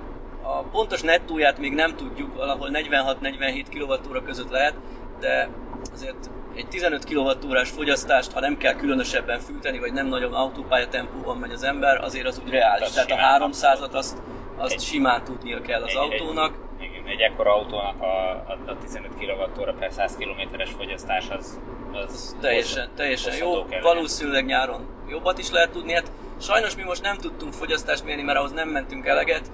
a 0.58 0.64
pontos 0.72 1.02
nettóját 1.02 1.58
még 1.58 1.74
nem 1.74 1.96
tudjuk, 1.96 2.36
valahol 2.36 2.70
46-47 2.74 3.66
kWh 3.70 4.24
között 4.26 4.50
lehet, 4.50 4.74
de 5.20 5.50
azért 5.94 6.30
egy 6.56 6.68
15 6.68 7.06
kWh 7.06 7.66
fogyasztást, 7.66 8.32
ha 8.32 8.40
nem 8.40 8.58
kell 8.58 8.74
különösebben 8.74 9.40
fűteni, 9.40 9.80
vagy 9.80 9.94
nem 9.94 10.08
nagyon 10.08 10.34
autópálya 10.34 10.88
tempóban 10.88 11.38
megy 11.38 11.52
az 11.52 11.64
ember, 11.64 12.04
azért 12.04 12.28
az 12.28 12.42
úgy 12.44 12.50
reális. 12.50 12.90
Tehát, 12.90 13.08
Tehát 13.08 13.42
a 13.42 13.48
300-at 13.48 13.92
azt, 13.92 14.18
azt 14.58 14.74
egy, 14.74 14.82
simán 14.82 15.24
tudnia 15.24 15.62
kell 15.62 15.82
az 15.82 15.90
egy, 15.90 15.96
autónak. 15.96 16.54
Egy, 16.80 16.86
igen, 16.86 17.06
egy 17.06 17.20
ekkora 17.20 17.56
autónak 17.56 18.02
a, 18.02 18.30
a, 18.48 18.58
a 18.72 18.78
15 18.82 19.12
kWh 19.16 19.74
per 19.80 19.92
100 19.92 20.18
km-es 20.18 20.70
fogyasztás 20.70 21.30
az, 21.30 21.60
az 21.94 22.36
teljesen, 22.42 22.82
hozzá, 22.82 22.96
teljesen 22.96 23.36
jó. 23.36 23.66
Kell 23.66 23.82
Valószínűleg 23.82 24.46
nyáron 24.46 24.88
jobbat 25.10 25.38
is 25.38 25.52
lehet 25.52 25.72
tudni. 25.72 25.94
Hát 25.94 26.12
sajnos 26.42 26.76
mi 26.76 26.84
most 26.84 27.02
nem 27.02 27.18
tudtunk 27.18 27.54
fogyasztást 27.54 28.04
mérni, 28.04 28.22
mert 28.22 28.38
ahhoz 28.38 28.52
nem 28.52 28.70
mentünk 28.70 29.06
eleget. 29.06 29.52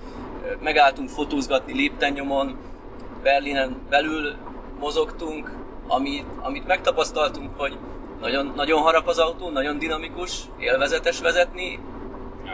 Megálltunk 0.59 1.09
fotózgatni 1.09 1.73
Léptennyomon, 1.73 2.57
Berlinen 3.23 3.77
belül 3.89 4.35
mozogtunk, 4.79 5.51
amit, 5.87 6.25
amit 6.41 6.67
megtapasztaltunk, 6.67 7.59
hogy 7.59 7.77
nagyon, 8.21 8.53
nagyon 8.55 8.81
harap 8.81 9.07
az 9.07 9.17
autó, 9.17 9.49
nagyon 9.49 9.79
dinamikus, 9.79 10.41
élvezetes 10.59 11.19
vezetni, 11.19 11.79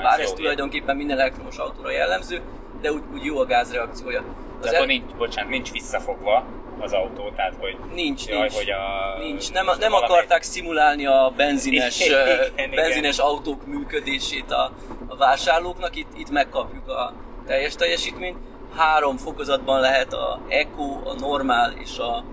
bár 0.03 0.19
ez 0.19 0.31
tulajdonképpen 0.31 0.95
minden 0.95 1.19
elektromos 1.19 1.57
autóra 1.57 1.91
jellemző, 1.91 2.41
de 2.81 2.91
úgy, 2.91 3.01
úgy 3.13 3.24
jó 3.24 3.39
a 3.39 3.45
gázreakciója. 3.45 4.24
Az 4.62 4.69
de 4.69 4.77
el... 4.77 4.86
nincs, 4.86 5.12
bocsánat, 5.17 5.50
nincs 5.50 5.71
visszafogva 5.71 6.45
az 6.79 6.93
autó, 6.93 7.29
tehát 7.36 7.55
hogy... 7.60 7.77
Nincs, 7.93 8.25
jaj, 8.25 8.39
nincs. 8.39 8.53
Hogy 8.53 8.69
a, 8.69 9.17
nincs. 9.19 9.51
Nem, 9.51 9.65
nem 9.65 9.91
valami... 9.91 10.05
akarták 10.05 10.41
szimulálni 10.41 11.05
a 11.05 11.33
benzines, 11.36 12.00
igen, 12.05 12.69
benzines 12.75 13.15
igen. 13.15 13.27
autók 13.27 13.65
működését 13.65 14.51
a, 14.51 14.71
a 15.07 15.15
vásárlóknak, 15.15 15.95
itt, 15.95 16.17
itt 16.17 16.29
megkapjuk 16.29 16.89
a 16.89 17.13
teljes 17.45 17.75
teljesítményt. 17.75 18.38
Három 18.75 19.17
fokozatban 19.17 19.79
lehet 19.79 20.13
a 20.13 20.39
Eco, 20.48 21.10
a 21.10 21.13
normál 21.19 21.71
és 21.71 21.98
a 21.98 22.24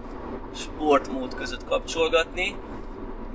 sportmód 0.54 1.34
között 1.34 1.64
kapcsolgatni. 1.64 2.56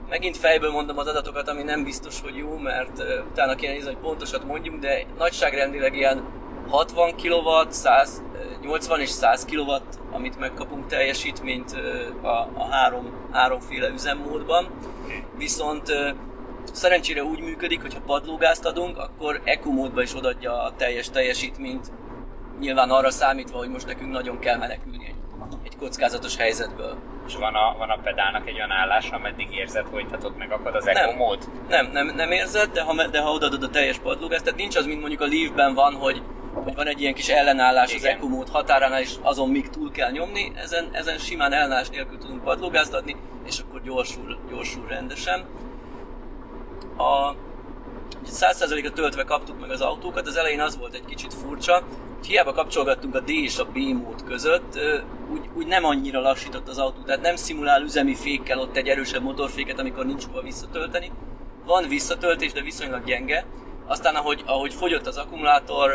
Megint 0.10 0.38
fejből 0.38 0.72
mondom 0.72 0.98
az 0.98 1.08
adatokat, 1.08 1.48
ami 1.48 1.64
nem 1.64 1.84
biztos, 1.84 2.22
hogy 2.22 2.36
jó, 2.36 2.58
mert 2.58 3.04
utána 3.32 3.56
kéne 3.56 3.74
nézni, 3.74 3.88
hogy 3.88 4.02
pontosat 4.02 4.46
mondjunk, 4.46 4.80
de 4.80 5.06
nagyságrendileg 5.18 5.96
ilyen 5.96 6.24
60 6.70 7.16
kW, 7.16 7.70
100, 7.70 8.22
80 8.62 9.00
és 9.00 9.10
100 9.10 9.46
kW, 9.46 9.72
amit 10.12 10.40
megkapunk 10.40 10.88
teljesítményt 10.88 11.76
a, 12.22 12.28
a 12.54 12.68
három, 12.72 13.30
háromféle 13.32 13.90
üzemmódban. 13.90 14.68
Viszont 15.38 16.16
szerencsére 16.74 17.24
úgy 17.24 17.40
működik, 17.40 17.82
hogy 17.82 17.94
ha 17.94 18.00
padlógázt 18.06 18.66
adunk, 18.66 18.98
akkor 18.98 19.42
eco 19.44 19.72
módba 19.72 20.02
is 20.02 20.16
odadja 20.16 20.64
a 20.64 20.74
teljes 20.76 21.10
teljesítményt, 21.10 21.92
nyilván 22.60 22.90
arra 22.90 23.10
számítva, 23.10 23.58
hogy 23.58 23.70
most 23.70 23.86
nekünk 23.86 24.12
nagyon 24.12 24.40
kell 24.40 24.58
menekülni 24.58 25.06
egy, 25.06 25.16
egy 25.64 25.78
kockázatos 25.78 26.36
helyzetből. 26.38 26.98
És 27.28 27.36
van 27.36 27.56
a, 27.56 27.76
van 27.78 27.90
a 27.90 27.98
pedálnak 28.04 28.48
egy 28.48 28.56
olyan 28.56 28.72
állás, 28.72 29.10
ameddig 29.10 29.56
érzed, 29.56 29.86
hogy 29.92 30.08
tehát 30.08 30.24
ott 30.24 30.38
megakad 30.38 30.76
az 30.76 30.88
eco 30.88 31.14
mód? 31.14 31.50
Nem, 31.70 31.90
nem, 31.92 32.08
nem 32.16 32.32
érzed, 32.32 32.72
de 32.72 32.82
ha, 32.82 33.08
de 33.08 33.22
ha 33.22 33.32
odaadod 33.32 33.64
a 33.64 33.70
teljes 33.70 33.98
padlógázt, 33.98 34.44
tehát 34.44 34.60
nincs 34.60 34.76
az, 34.76 34.86
mint 34.86 35.00
mondjuk 35.00 35.22
a 35.22 35.28
Leaf-ben 35.28 35.74
van, 35.74 35.94
hogy, 35.94 36.22
hogy 36.54 36.76
van 36.76 36.88
egy 36.88 37.02
ilyen 37.02 37.14
kis 37.14 37.30
ellenállás 37.30 37.94
Igen. 37.94 38.12
az 38.12 38.18
eco 38.18 38.28
mód 38.28 38.50
határánál, 38.50 39.02
és 39.02 39.14
azon 39.22 39.50
még 39.50 39.70
túl 39.70 39.92
kell 39.92 40.12
nyomni, 40.12 40.52
ezen, 40.56 40.90
ezen 40.92 41.18
simán 41.18 41.54
ellenállás 41.54 41.90
nélkül 41.90 42.18
tudunk 42.18 42.44
padlógázt 42.44 42.94
adni, 42.94 43.16
és 43.46 43.60
akkor 43.60 43.82
gyorsul, 43.82 44.38
gyorsul 44.50 44.88
rendesen. 44.88 45.46
A 46.98 47.36
100%-ra 48.26 48.92
töltve 48.92 49.24
kaptuk 49.24 49.60
meg 49.60 49.70
az 49.70 49.82
autókat, 49.82 50.28
az 50.28 50.36
elején 50.36 50.60
az 50.60 50.78
volt 50.78 50.94
egy 50.94 51.06
kicsit 51.06 51.34
furcsa, 51.34 51.84
hiába 52.28 52.54
kapcsolgattunk 52.54 53.16
a 53.16 53.20
D 53.20 53.30
és 53.30 53.58
a 53.58 53.66
B 53.66 53.78
mód 53.78 54.24
között, 54.24 54.80
úgy, 55.32 55.50
úgy 55.54 55.68
nem 55.68 55.86
annyira 55.86 56.20
lassított 56.20 56.68
az 56.68 56.78
autó, 56.78 57.02
tehát 57.02 57.22
nem 57.22 57.36
szimulál 57.36 57.82
üzemi 57.82 58.16
fékkel 58.16 58.60
ott 58.60 58.76
egy 58.76 58.88
erősebb 58.88 59.24
motorféket, 59.24 59.80
amikor 59.80 60.06
nincs 60.06 60.26
hova 60.26 60.42
visszatölteni. 60.42 61.12
Van 61.66 61.88
visszatöltés, 61.88 62.52
de 62.52 62.62
viszonylag 62.62 63.04
gyenge. 63.04 63.46
Aztán 63.88 64.16
ahogy, 64.16 64.44
ahogy 64.46 64.74
fogyott 64.74 65.08
az 65.08 65.18
akkumulátor, 65.18 65.92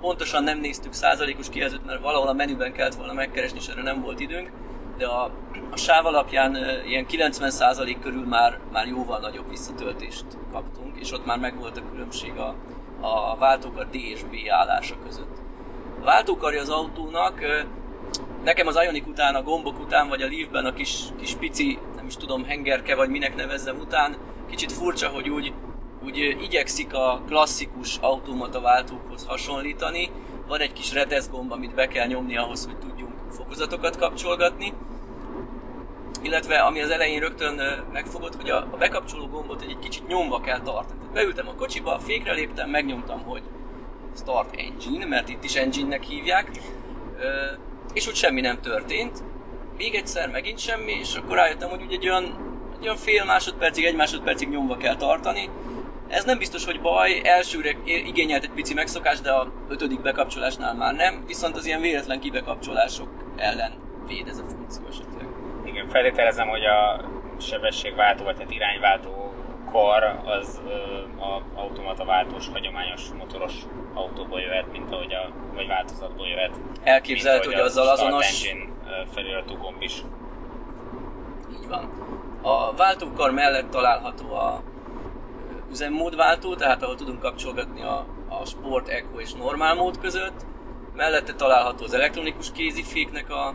pontosan 0.00 0.44
nem 0.44 0.58
néztük 0.58 0.92
százalékos 0.92 1.48
kijelzőt, 1.48 1.86
mert 1.86 2.02
valahol 2.02 2.28
a 2.28 2.32
menüben 2.32 2.72
kellett 2.72 2.94
volna 2.94 3.12
megkeresni, 3.12 3.58
és 3.58 3.68
erre 3.68 3.82
nem 3.82 4.02
volt 4.02 4.20
időnk, 4.20 4.50
de 4.96 5.06
a, 5.06 5.30
a 5.70 5.76
sáv 5.76 6.06
alapján 6.06 6.56
ilyen 6.86 7.06
90% 7.08 7.96
körül 8.02 8.26
már, 8.26 8.58
már 8.72 8.86
jóval 8.86 9.18
nagyobb 9.18 9.48
visszatöltést 9.48 10.24
kaptunk, 10.52 10.96
és 11.00 11.12
ott 11.12 11.26
már 11.26 11.38
megvolt 11.38 11.76
a 11.76 11.90
különbség 11.90 12.32
a, 12.36 12.54
a 13.00 13.36
váltókar 13.36 13.88
D 13.88 13.94
és 13.94 14.22
B 14.22 14.34
állása 14.50 14.94
között. 15.04 15.40
A 16.00 16.04
váltókarja 16.04 16.60
az 16.60 16.68
autónak, 16.68 17.40
nekem 18.44 18.66
az 18.66 18.78
Ionic 18.84 19.06
után, 19.06 19.34
a 19.34 19.42
gombok 19.42 19.80
után, 19.80 20.08
vagy 20.08 20.22
a 20.22 20.28
Leafben 20.28 20.64
a 20.64 20.72
kis, 20.72 20.98
kis 21.18 21.34
pici, 21.34 21.78
nem 21.96 22.06
is 22.06 22.16
tudom, 22.16 22.44
hengerke, 22.44 22.94
vagy 22.94 23.08
minek 23.08 23.36
nevezzem 23.36 23.78
után, 23.78 24.16
kicsit 24.50 24.72
furcsa, 24.72 25.08
hogy 25.08 25.28
úgy, 25.28 25.52
úgy 26.04 26.16
igyekszik 26.42 26.94
a 26.94 27.22
klasszikus 27.26 27.96
automata 28.00 28.60
váltókhoz 28.60 29.26
hasonlítani. 29.26 30.10
Van 30.46 30.60
egy 30.60 30.72
kis 30.72 30.92
reteszgomb, 30.92 31.52
amit 31.52 31.74
be 31.74 31.88
kell 31.88 32.06
nyomni 32.06 32.36
ahhoz, 32.36 32.64
hogy 32.64 32.76
fokozatokat 33.32 33.96
kapcsolgatni. 33.96 34.72
Illetve 36.22 36.58
ami 36.58 36.80
az 36.80 36.90
elején 36.90 37.20
rögtön 37.20 37.84
megfogott, 37.92 38.36
hogy 38.36 38.50
a, 38.50 38.68
bekapcsoló 38.78 39.26
gombot 39.26 39.62
egy, 39.62 39.78
kicsit 39.78 40.06
nyomva 40.06 40.40
kell 40.40 40.60
tartani. 40.60 41.00
Beültem 41.12 41.48
a 41.48 41.54
kocsiba, 41.54 41.98
fékre 41.98 42.32
léptem, 42.32 42.70
megnyomtam, 42.70 43.22
hogy 43.22 43.42
Start 44.16 44.56
Engine, 44.56 45.06
mert 45.06 45.28
itt 45.28 45.44
is 45.44 45.54
engine-nek 45.54 46.02
hívják, 46.02 46.50
és 47.92 48.08
úgy 48.08 48.14
semmi 48.14 48.40
nem 48.40 48.60
történt. 48.60 49.22
Még 49.76 49.94
egyszer 49.94 50.30
megint 50.30 50.58
semmi, 50.58 50.92
és 50.92 51.14
akkor 51.14 51.36
rájöttem, 51.36 51.68
hogy 51.68 51.82
ugye 51.82 51.96
egy 51.96 52.08
olyan, 52.08 52.24
egy 52.78 52.82
olyan 52.82 52.96
fél 52.96 53.24
másodpercig, 53.24 53.84
egy 53.84 53.96
másodpercig 53.96 54.48
nyomva 54.48 54.76
kell 54.76 54.96
tartani. 54.96 55.48
Ez 56.08 56.24
nem 56.24 56.38
biztos, 56.38 56.64
hogy 56.64 56.80
baj, 56.80 57.20
elsőre 57.24 57.76
igényelt 57.84 58.42
egy 58.42 58.50
pici 58.50 58.74
megszokás, 58.74 59.20
de 59.20 59.30
a 59.30 59.52
ötödik 59.68 60.00
bekapcsolásnál 60.00 60.74
már 60.74 60.94
nem, 60.94 61.24
viszont 61.26 61.56
az 61.56 61.66
ilyen 61.66 61.80
véletlen 61.80 62.20
kibekapcsolások 62.20 63.21
ellen 63.36 63.72
véd 64.06 64.28
ez 64.28 64.38
a 64.38 64.44
funkció 64.44 64.86
esetleg. 64.86 65.26
Igen, 65.64 65.88
feltételezem, 65.88 66.48
hogy 66.48 66.64
a 66.64 67.00
sebességváltó, 67.40 68.24
vagy 68.24 68.38
hát 68.38 68.50
irányváltó 68.50 69.34
kar 69.72 70.20
az 70.24 70.60
a 71.18 71.60
automata 71.60 72.04
váltós, 72.04 72.48
hagyományos 72.48 73.08
motoros 73.18 73.54
autóból 73.94 74.40
jöhet, 74.40 74.72
mint 74.72 74.92
ahogy 74.92 75.12
a, 75.12 75.28
vagy 75.54 75.66
változatból 75.66 76.26
jöhet. 76.26 76.50
Elképzelhető, 76.82 77.50
hogy 77.50 77.60
azzal 77.60 77.88
azonos... 77.88 78.54
feliratú 79.14 79.56
gomb 79.56 79.82
is. 79.82 80.02
Így 81.52 81.68
van. 81.68 81.90
A 82.42 82.74
váltókar 82.74 83.30
mellett 83.30 83.70
található 83.70 84.34
a 84.34 84.62
üzemmódváltó, 85.70 86.54
tehát 86.54 86.82
ahol 86.82 86.94
tudunk 86.94 87.20
kapcsolgatni 87.20 87.82
a, 87.82 88.06
a 88.28 88.44
Sport, 88.44 88.88
Eco 88.88 89.20
és 89.20 89.32
Normál 89.32 89.74
mód 89.74 89.98
között. 89.98 90.46
Mellette 90.96 91.34
található 91.34 91.84
az 91.84 91.94
elektronikus 91.94 92.52
kéziféknek 92.52 93.30
a, 93.30 93.46
a 93.46 93.54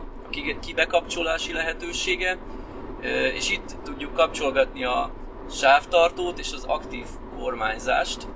kibekapcsolási 0.60 1.52
lehetősége, 1.52 2.38
és 3.34 3.50
itt 3.50 3.76
tudjuk 3.84 4.14
kapcsolgatni 4.14 4.84
a 4.84 5.10
sávtartót 5.50 6.38
és 6.38 6.52
az 6.52 6.64
aktív 6.64 7.06
kormányzást, 7.38 8.28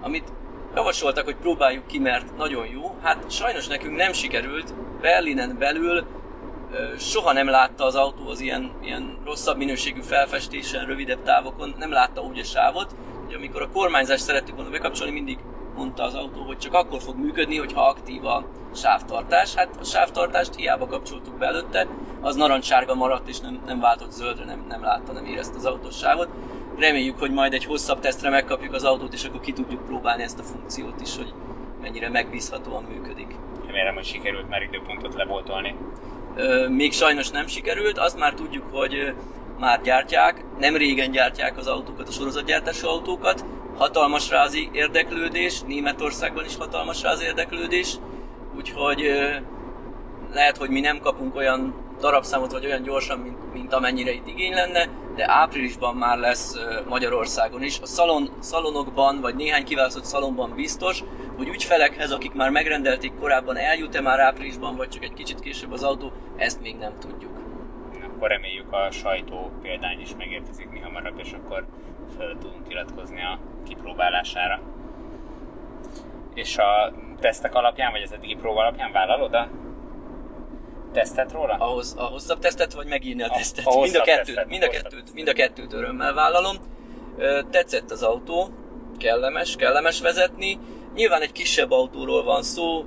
amit 0.00 0.32
javasoltak, 0.74 1.24
hogy 1.24 1.36
próbáljuk 1.36 1.86
ki, 1.86 1.98
mert 1.98 2.36
nagyon 2.36 2.66
jó. 2.66 2.96
Hát 3.02 3.30
sajnos 3.30 3.66
nekünk 3.66 3.96
nem 3.96 4.12
sikerült. 4.12 4.74
Berlinen 5.00 5.58
belül 5.58 6.06
soha 6.98 7.32
nem 7.32 7.48
látta 7.48 7.84
az 7.84 7.94
autó 7.94 8.28
az 8.28 8.40
ilyen, 8.40 8.72
ilyen 8.82 9.18
rosszabb 9.24 9.56
minőségű 9.56 10.00
felfestésen, 10.00 10.86
rövidebb 10.86 11.22
távokon, 11.22 11.74
nem 11.78 11.92
látta 11.92 12.20
úgy 12.20 12.38
a 12.38 12.44
sávot, 12.44 12.94
hogy 13.24 13.34
amikor 13.34 13.62
a 13.62 13.68
kormányzást 13.68 14.22
szerettük 14.24 14.54
volna 14.54 14.70
bekapcsolni, 14.70 15.12
mindig 15.12 15.38
mondta 15.78 16.02
az 16.02 16.14
autó, 16.14 16.42
hogy 16.42 16.58
csak 16.58 16.74
akkor 16.74 17.00
fog 17.00 17.16
működni, 17.16 17.56
hogyha 17.58 17.88
aktív 17.88 18.24
a 18.24 18.44
sávtartás. 18.74 19.54
Hát 19.54 19.76
a 19.80 19.84
sávtartást 19.84 20.54
hiába 20.54 20.86
kapcsoltuk 20.86 21.38
be 21.38 21.46
előtte, 21.46 21.86
az 22.20 22.36
narancsárga 22.36 22.94
maradt 22.94 23.28
és 23.28 23.40
nem, 23.40 23.60
nem 23.66 23.80
váltott 23.80 24.10
zöldre, 24.10 24.44
nem, 24.44 24.64
nem 24.68 24.82
látta, 24.82 25.12
nem 25.12 25.24
érezte 25.24 25.56
az 25.56 25.64
autós 25.64 25.96
sávot 25.96 26.28
reméljük, 26.78 27.18
hogy 27.18 27.30
majd 27.30 27.52
egy 27.52 27.64
hosszabb 27.64 28.00
tesztre 28.00 28.30
megkapjuk 28.30 28.74
az 28.74 28.84
autót, 28.84 29.12
és 29.12 29.24
akkor 29.24 29.40
ki 29.40 29.52
tudjuk 29.52 29.84
próbálni 29.84 30.22
ezt 30.22 30.38
a 30.38 30.42
funkciót 30.42 31.00
is, 31.00 31.16
hogy 31.16 31.32
mennyire 31.80 32.08
megbízhatóan 32.08 32.82
működik. 32.82 33.34
Remélem, 33.66 33.94
hogy 33.94 34.04
sikerült 34.04 34.48
már 34.48 34.62
időpontot 34.62 35.14
leboltolni. 35.14 35.74
Még 36.68 36.92
sajnos 36.92 37.30
nem 37.30 37.46
sikerült, 37.46 37.98
azt 37.98 38.18
már 38.18 38.34
tudjuk, 38.34 38.64
hogy 38.72 39.14
már 39.58 39.82
gyártják, 39.82 40.44
nem 40.58 40.76
régen 40.76 41.10
gyártják 41.10 41.56
az 41.56 41.66
autókat, 41.66 42.08
a 42.08 42.12
sorozatgyártású 42.12 42.88
autókat, 42.88 43.44
hatalmas 43.78 44.30
rázi 44.30 44.68
érdeklődés, 44.72 45.60
Németországban 45.60 46.44
is 46.44 46.56
hatalmas 46.56 47.02
rázi 47.02 47.24
érdeklődés, 47.24 47.94
úgyhogy 48.56 49.00
lehet, 50.32 50.56
hogy 50.56 50.70
mi 50.70 50.80
nem 50.80 51.00
kapunk 51.00 51.36
olyan 51.36 51.74
darabszámot, 52.00 52.52
vagy 52.52 52.66
olyan 52.66 52.82
gyorsan, 52.82 53.18
mint, 53.18 53.52
mint 53.52 53.72
amennyire 53.72 54.12
itt 54.12 54.26
igény 54.26 54.52
lenne, 54.52 54.88
de 55.16 55.30
áprilisban 55.30 55.96
már 55.96 56.18
lesz 56.18 56.56
Magyarországon 56.88 57.62
is. 57.62 57.80
A 57.80 57.86
szalon, 57.86 58.30
szalonokban, 58.38 59.20
vagy 59.20 59.34
néhány 59.34 59.64
kiválasztott 59.64 60.04
szalonban 60.04 60.52
biztos, 60.54 61.04
hogy 61.36 61.48
ügyfelekhez, 61.48 62.12
akik 62.12 62.32
már 62.32 62.50
megrendelték 62.50 63.12
korábban, 63.20 63.56
eljut-e 63.56 64.00
már 64.00 64.20
áprilisban, 64.20 64.76
vagy 64.76 64.88
csak 64.88 65.04
egy 65.04 65.14
kicsit 65.14 65.40
később 65.40 65.72
az 65.72 65.82
autó, 65.82 66.12
ezt 66.36 66.60
még 66.60 66.76
nem 66.76 66.92
tudjuk. 66.98 67.32
Akkor 68.04 68.28
reméljük 68.28 68.72
a 68.72 68.90
sajtó 68.90 69.50
példány 69.62 70.00
is 70.00 70.10
megérkezik 70.18 70.68
mi 70.70 70.78
hamarabb, 70.78 71.18
és 71.18 71.32
akkor 71.32 71.66
fel 72.16 72.36
tudunk 72.40 72.68
iratkozni 72.68 73.20
a 73.22 73.38
kipróbálására. 73.68 74.60
És 76.34 76.58
a 76.58 76.92
tesztek 77.20 77.54
alapján, 77.54 77.92
vagy 77.92 78.02
az 78.02 78.12
eddigi 78.12 78.34
próba 78.34 78.60
alapján 78.60 78.92
vállalod 78.92 79.34
a 79.34 79.48
tesztet 80.92 81.32
róla? 81.32 81.54
Ahhoz 81.54 81.94
a 81.98 82.02
hosszabb 82.04 82.38
tesztet, 82.38 82.72
vagy 82.72 82.86
megírni 82.86 83.22
a 83.22 83.26
A- 83.26 83.36
tesztet? 83.36 83.66
a 83.66 83.80
mind, 83.80 83.94
a 83.94 84.02
kettőt, 84.02 84.24
tesztet, 84.24 84.48
mind, 84.48 84.62
a 84.62 84.68
kettőt, 84.68 84.90
tesztet. 84.90 85.14
mind 85.14 85.28
a 85.28 85.32
kettőt 85.32 85.72
örömmel 85.72 86.14
vállalom. 86.14 86.56
Tetszett 87.50 87.90
az 87.90 88.02
autó, 88.02 88.48
kellemes, 88.98 89.56
kellemes 89.56 90.00
vezetni. 90.00 90.58
Nyilván 90.94 91.22
egy 91.22 91.32
kisebb 91.32 91.70
autóról 91.70 92.24
van 92.24 92.42
szó, 92.42 92.84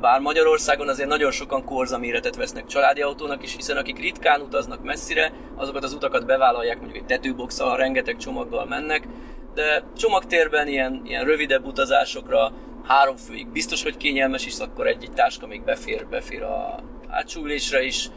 bár 0.00 0.20
Magyarországon 0.20 0.88
azért 0.88 1.08
nagyon 1.08 1.30
sokan 1.30 1.64
Corsa 1.64 1.98
méretet 1.98 2.36
vesznek 2.36 2.66
családi 2.66 3.00
autónak 3.00 3.42
is, 3.42 3.54
hiszen 3.54 3.76
akik 3.76 3.98
ritkán 3.98 4.40
utaznak 4.40 4.82
messzire, 4.82 5.32
azokat 5.56 5.84
az 5.84 5.92
utakat 5.92 6.26
bevállalják, 6.26 6.76
mondjuk 6.76 6.98
egy 6.98 7.06
tetőboxal, 7.06 7.76
rengeteg 7.76 8.16
csomaggal 8.16 8.66
mennek, 8.66 9.06
de 9.54 9.84
csomagtérben 9.96 10.68
ilyen, 10.68 11.02
ilyen 11.04 11.24
rövidebb 11.24 11.66
utazásokra, 11.66 12.52
három 12.84 13.16
főig 13.16 13.48
biztos, 13.48 13.82
hogy 13.82 13.96
kényelmes 13.96 14.46
is, 14.46 14.58
akkor 14.58 14.86
egy, 14.86 15.02
egy 15.02 15.12
táska 15.12 15.46
még 15.46 15.62
befér, 15.62 16.06
befér 16.06 16.42
a 16.42 16.82
hátsó 17.08 17.42
ülésre 17.42 17.82
is, 17.82 18.10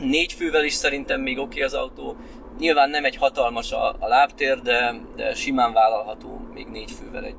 négy 0.00 0.32
fővel 0.32 0.64
is 0.64 0.72
szerintem 0.72 1.20
még 1.20 1.38
oké 1.38 1.62
az 1.62 1.74
autó. 1.74 2.16
Nyilván 2.58 2.90
nem 2.90 3.04
egy 3.04 3.16
hatalmas 3.16 3.72
a, 3.72 3.96
a 3.98 4.08
lábtér, 4.08 4.60
de, 4.60 5.00
de 5.16 5.34
simán 5.34 5.72
vállalható 5.72 6.48
még 6.54 6.66
négy 6.66 6.90
fővel 6.90 7.24
egy 7.24 7.36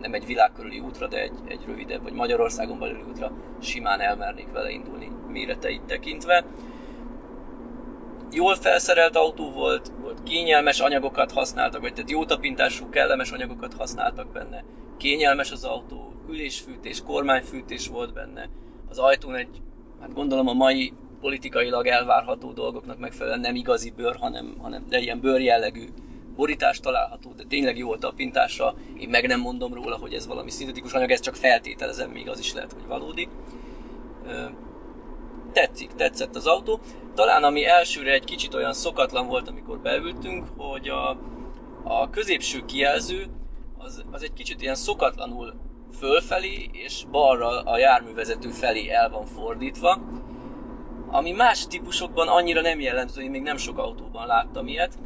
nem 0.00 0.14
egy 0.14 0.26
világkörüli 0.26 0.78
útra, 0.78 1.06
de 1.06 1.22
egy, 1.22 1.38
egy 1.46 1.60
rövidebb, 1.66 2.02
vagy 2.02 2.12
Magyarországon 2.12 2.78
belüli 2.78 3.02
útra 3.08 3.32
simán 3.60 4.00
elmernék 4.00 4.52
vele 4.52 4.70
indulni 4.70 5.10
méreteit 5.28 5.82
tekintve. 5.82 6.44
Jól 8.30 8.54
felszerelt 8.54 9.16
autó 9.16 9.50
volt, 9.50 9.92
volt 10.00 10.22
kényelmes 10.22 10.80
anyagokat 10.80 11.32
használtak, 11.32 11.80
vagy 11.80 11.92
tehát 11.94 12.10
jó 12.10 12.24
tapintású, 12.24 12.88
kellemes 12.88 13.30
anyagokat 13.30 13.74
használtak 13.74 14.32
benne. 14.32 14.64
Kényelmes 14.96 15.50
az 15.50 15.64
autó, 15.64 16.12
ülésfűtés, 16.28 17.02
kormányfűtés 17.02 17.88
volt 17.88 18.12
benne. 18.12 18.48
Az 18.88 18.98
ajtón 18.98 19.34
egy, 19.34 19.62
hát 20.00 20.12
gondolom 20.12 20.48
a 20.48 20.52
mai 20.52 20.92
politikailag 21.20 21.86
elvárható 21.86 22.52
dolgoknak 22.52 22.98
megfelelően 22.98 23.40
nem 23.40 23.54
igazi 23.54 23.90
bőr, 23.90 24.16
hanem, 24.16 24.54
hanem 24.60 24.84
de 24.88 24.98
ilyen 24.98 25.20
bőr 25.20 25.40
jellegű 25.40 25.88
borítás 26.38 26.80
található, 26.80 27.32
de 27.32 27.44
tényleg 27.48 27.78
jó 27.78 27.92
a 27.92 27.98
tapintása. 27.98 28.74
Én 28.98 29.08
meg 29.08 29.26
nem 29.26 29.40
mondom 29.40 29.74
róla, 29.74 29.96
hogy 29.96 30.12
ez 30.12 30.26
valami 30.26 30.50
szintetikus 30.50 30.92
anyag, 30.92 31.10
ezt 31.10 31.22
csak 31.22 31.36
feltételezem, 31.36 32.10
még 32.10 32.28
az 32.28 32.38
is 32.38 32.52
lehet, 32.52 32.72
hogy 32.72 32.86
valódi. 32.86 33.28
Tetszik, 35.52 35.92
tetszett 35.92 36.36
az 36.36 36.46
autó. 36.46 36.80
Talán 37.14 37.44
ami 37.44 37.64
elsőre 37.64 38.12
egy 38.12 38.24
kicsit 38.24 38.54
olyan 38.54 38.72
szokatlan 38.72 39.26
volt, 39.26 39.48
amikor 39.48 39.78
beültünk, 39.78 40.46
hogy 40.56 40.88
a, 40.88 41.10
a 41.82 42.10
középső 42.10 42.64
kijelző 42.64 43.26
az, 43.78 44.04
az 44.10 44.22
egy 44.22 44.32
kicsit 44.32 44.62
ilyen 44.62 44.74
szokatlanul 44.74 45.54
fölfelé 45.98 46.68
és 46.72 47.04
balra 47.10 47.62
a 47.62 47.78
járművezető 47.78 48.48
felé 48.48 48.88
el 48.88 49.10
van 49.10 49.26
fordítva, 49.26 50.00
ami 51.10 51.30
más 51.30 51.66
típusokban 51.66 52.28
annyira 52.28 52.60
nem 52.60 52.80
jellemző, 52.80 53.22
én 53.22 53.30
még 53.30 53.42
nem 53.42 53.56
sok 53.56 53.78
autóban 53.78 54.26
láttam 54.26 54.66
ilyet. 54.66 54.98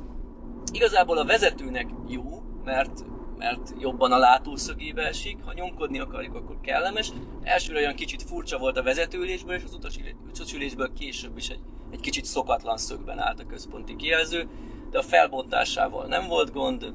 Igazából 0.73 1.19
a 1.19 1.25
vezetőnek 1.25 1.87
jó, 2.09 2.43
mert, 2.65 3.05
mert 3.39 3.73
jobban 3.79 4.13
a 4.13 4.19
látószögébe 4.19 5.03
esik, 5.07 5.39
ha 5.45 5.53
nyomkodni 5.53 5.99
akarjuk, 5.99 6.35
akkor 6.35 6.61
kellemes. 6.61 7.13
Elsőre 7.43 7.79
olyan 7.79 7.95
kicsit 7.95 8.23
furcsa 8.23 8.59
volt 8.59 8.77
a 8.77 8.83
vezetőülésből, 8.83 9.55
és 9.55 9.63
az 9.65 9.75
utasülé- 9.75 10.17
utasülésből 10.29 10.93
később 10.99 11.37
is 11.37 11.49
egy, 11.49 11.61
egy 11.91 12.01
kicsit 12.01 12.25
szokatlan 12.25 12.77
szögben 12.77 13.19
állt 13.19 13.41
a 13.41 13.47
központi 13.47 13.97
kijelző, 13.97 14.49
de 14.91 14.99
a 14.99 15.03
felbontásával 15.03 16.07
nem 16.07 16.29
volt 16.29 16.53
gond. 16.53 16.93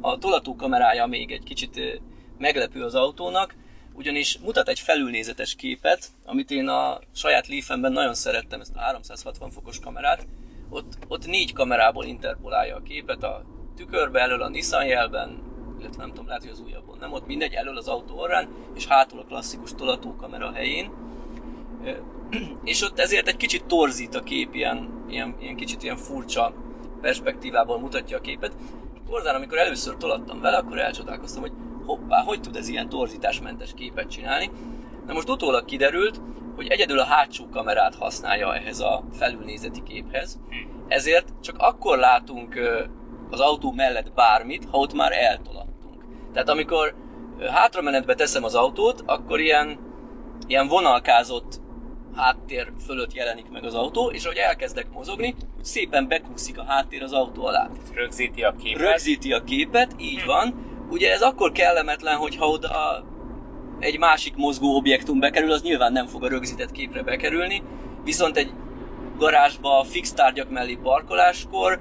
A 0.00 0.18
tolatókamerája 0.18 1.06
még 1.06 1.30
egy 1.30 1.42
kicsit 1.42 2.00
meglepő 2.38 2.82
az 2.84 2.94
autónak, 2.94 3.54
ugyanis 3.92 4.38
mutat 4.38 4.68
egy 4.68 4.78
felülnézetes 4.78 5.54
képet, 5.54 6.08
amit 6.24 6.50
én 6.50 6.68
a 6.68 6.98
saját 7.14 7.48
Leafemben 7.48 7.92
nagyon 7.92 8.14
szerettem, 8.14 8.60
ezt 8.60 8.76
a 8.76 8.80
360 8.80 9.50
fokos 9.50 9.78
kamerát. 9.78 10.26
Ott, 10.70 10.98
ott 11.08 11.26
négy 11.26 11.52
kamerából 11.52 12.04
interpolálja 12.04 12.76
a 12.76 12.82
képet, 12.82 13.22
a 13.22 13.44
tükörbe 13.76 14.20
elől 14.20 14.42
a 14.42 14.48
Nissan 14.48 14.86
jelben, 14.86 15.42
illetve 15.78 16.02
nem 16.02 16.10
tudom, 16.10 16.26
lehet, 16.26 16.42
hogy 16.42 16.50
az 16.50 16.60
újabbon 16.60 16.96
nem, 17.00 17.12
ott 17.12 17.26
mindegy, 17.26 17.52
elől 17.52 17.76
az 17.76 17.88
autó 17.88 18.18
orrán, 18.18 18.48
és 18.74 18.86
hátul 18.86 19.18
a 19.18 19.24
klasszikus 19.24 19.74
tolatókamera 19.74 20.52
helyén. 20.52 20.90
És 22.64 22.82
ott 22.82 22.98
ezért 22.98 23.28
egy 23.28 23.36
kicsit 23.36 23.64
torzít 23.64 24.14
a 24.14 24.22
kép, 24.22 24.54
ilyen, 24.54 25.04
ilyen, 25.08 25.36
ilyen 25.40 25.56
kicsit 25.56 25.82
ilyen 25.82 25.96
furcsa 25.96 26.54
perspektívából 27.00 27.78
mutatja 27.78 28.16
a 28.16 28.20
képet. 28.20 28.52
Torzán, 29.06 29.34
amikor 29.34 29.58
először 29.58 29.96
tolattam 29.96 30.40
vele, 30.40 30.56
akkor 30.56 30.78
elcsodálkoztam, 30.78 31.40
hogy 31.40 31.52
hoppá, 31.86 32.22
hogy 32.22 32.40
tud 32.40 32.56
ez 32.56 32.68
ilyen 32.68 32.88
torzításmentes 32.88 33.74
képet 33.74 34.10
csinálni. 34.10 34.50
Na 35.06 35.12
most 35.12 35.28
utólag 35.28 35.64
kiderült, 35.64 36.20
hogy 36.58 36.68
egyedül 36.68 36.98
a 36.98 37.04
hátsó 37.04 37.48
kamerát 37.48 37.94
használja 37.94 38.54
ehhez 38.54 38.80
a 38.80 39.04
felülnézeti 39.12 39.82
képhez, 39.82 40.40
ezért 40.88 41.32
csak 41.42 41.56
akkor 41.58 41.98
látunk 41.98 42.58
az 43.30 43.40
autó 43.40 43.72
mellett 43.72 44.12
bármit, 44.12 44.64
ha 44.70 44.78
ott 44.78 44.92
már 44.92 45.12
eltolattunk. 45.12 46.04
Tehát 46.32 46.48
amikor 46.48 46.94
hátramenetbe 47.50 48.14
teszem 48.14 48.44
az 48.44 48.54
autót, 48.54 49.02
akkor 49.06 49.40
ilyen, 49.40 49.78
ilyen 50.46 50.68
vonalkázott 50.68 51.60
háttér 52.16 52.72
fölött 52.86 53.14
jelenik 53.14 53.50
meg 53.50 53.64
az 53.64 53.74
autó, 53.74 54.10
és 54.10 54.24
ahogy 54.24 54.36
elkezdek 54.36 54.90
mozogni, 54.92 55.34
úgy 55.58 55.64
szépen 55.64 56.08
bekúszik 56.08 56.58
a 56.58 56.64
háttér 56.64 57.02
az 57.02 57.12
autó 57.12 57.46
alá 57.46 57.68
Rögzíti 57.94 58.42
a 58.42 58.54
képet. 58.62 58.80
rögzíti 58.80 59.32
a 59.32 59.44
képet, 59.44 59.94
így 59.98 60.24
van. 60.24 60.66
Ugye 60.90 61.12
ez 61.12 61.22
akkor 61.22 61.52
kellemetlen, 61.52 62.16
hogyha 62.16 62.46
oda 62.46 63.04
egy 63.78 63.98
másik 63.98 64.36
mozgó 64.36 64.76
objektum 64.76 65.18
bekerül, 65.20 65.52
az 65.52 65.62
nyilván 65.62 65.92
nem 65.92 66.06
fog 66.06 66.24
a 66.24 66.28
rögzített 66.28 66.72
képre 66.72 67.02
bekerülni, 67.02 67.62
viszont 68.04 68.36
egy 68.36 68.52
garázsba 69.18 69.84
fix 69.84 70.12
tárgyak 70.12 70.50
mellé 70.50 70.74
parkoláskor 70.82 71.80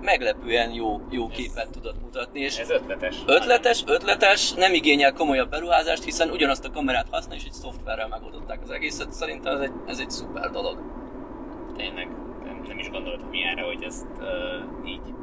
meglepően 0.00 0.72
jó, 0.72 1.00
jó 1.10 1.28
képet 1.28 1.70
tudott 1.70 2.00
mutatni, 2.02 2.40
és 2.40 2.58
Ez 2.58 2.70
ötletes. 2.70 3.16
ötletes, 3.26 3.82
ötletes, 3.86 4.52
nem 4.52 4.74
igényel 4.74 5.12
komolyabb 5.12 5.50
beruházást, 5.50 6.04
hiszen 6.04 6.30
ugyanazt 6.30 6.64
a 6.64 6.70
kamerát 6.70 7.06
használ, 7.10 7.36
és 7.36 7.44
egy 7.44 7.52
szoftverrel 7.52 8.08
megoldották 8.08 8.62
az 8.62 8.70
egészet. 8.70 9.12
Szerintem 9.12 9.54
ez 9.54 9.60
egy, 9.60 9.72
ez 9.86 9.98
egy 9.98 10.10
szuper 10.10 10.50
dolog. 10.50 10.82
Tényleg. 11.76 12.08
Nem, 12.44 12.64
nem 12.68 12.78
is 12.78 12.90
gondoltam 12.90 13.32
ilyenre, 13.32 13.62
hogy 13.62 13.82
ezt 13.82 14.06
uh, 14.18 14.88
így 14.88 15.14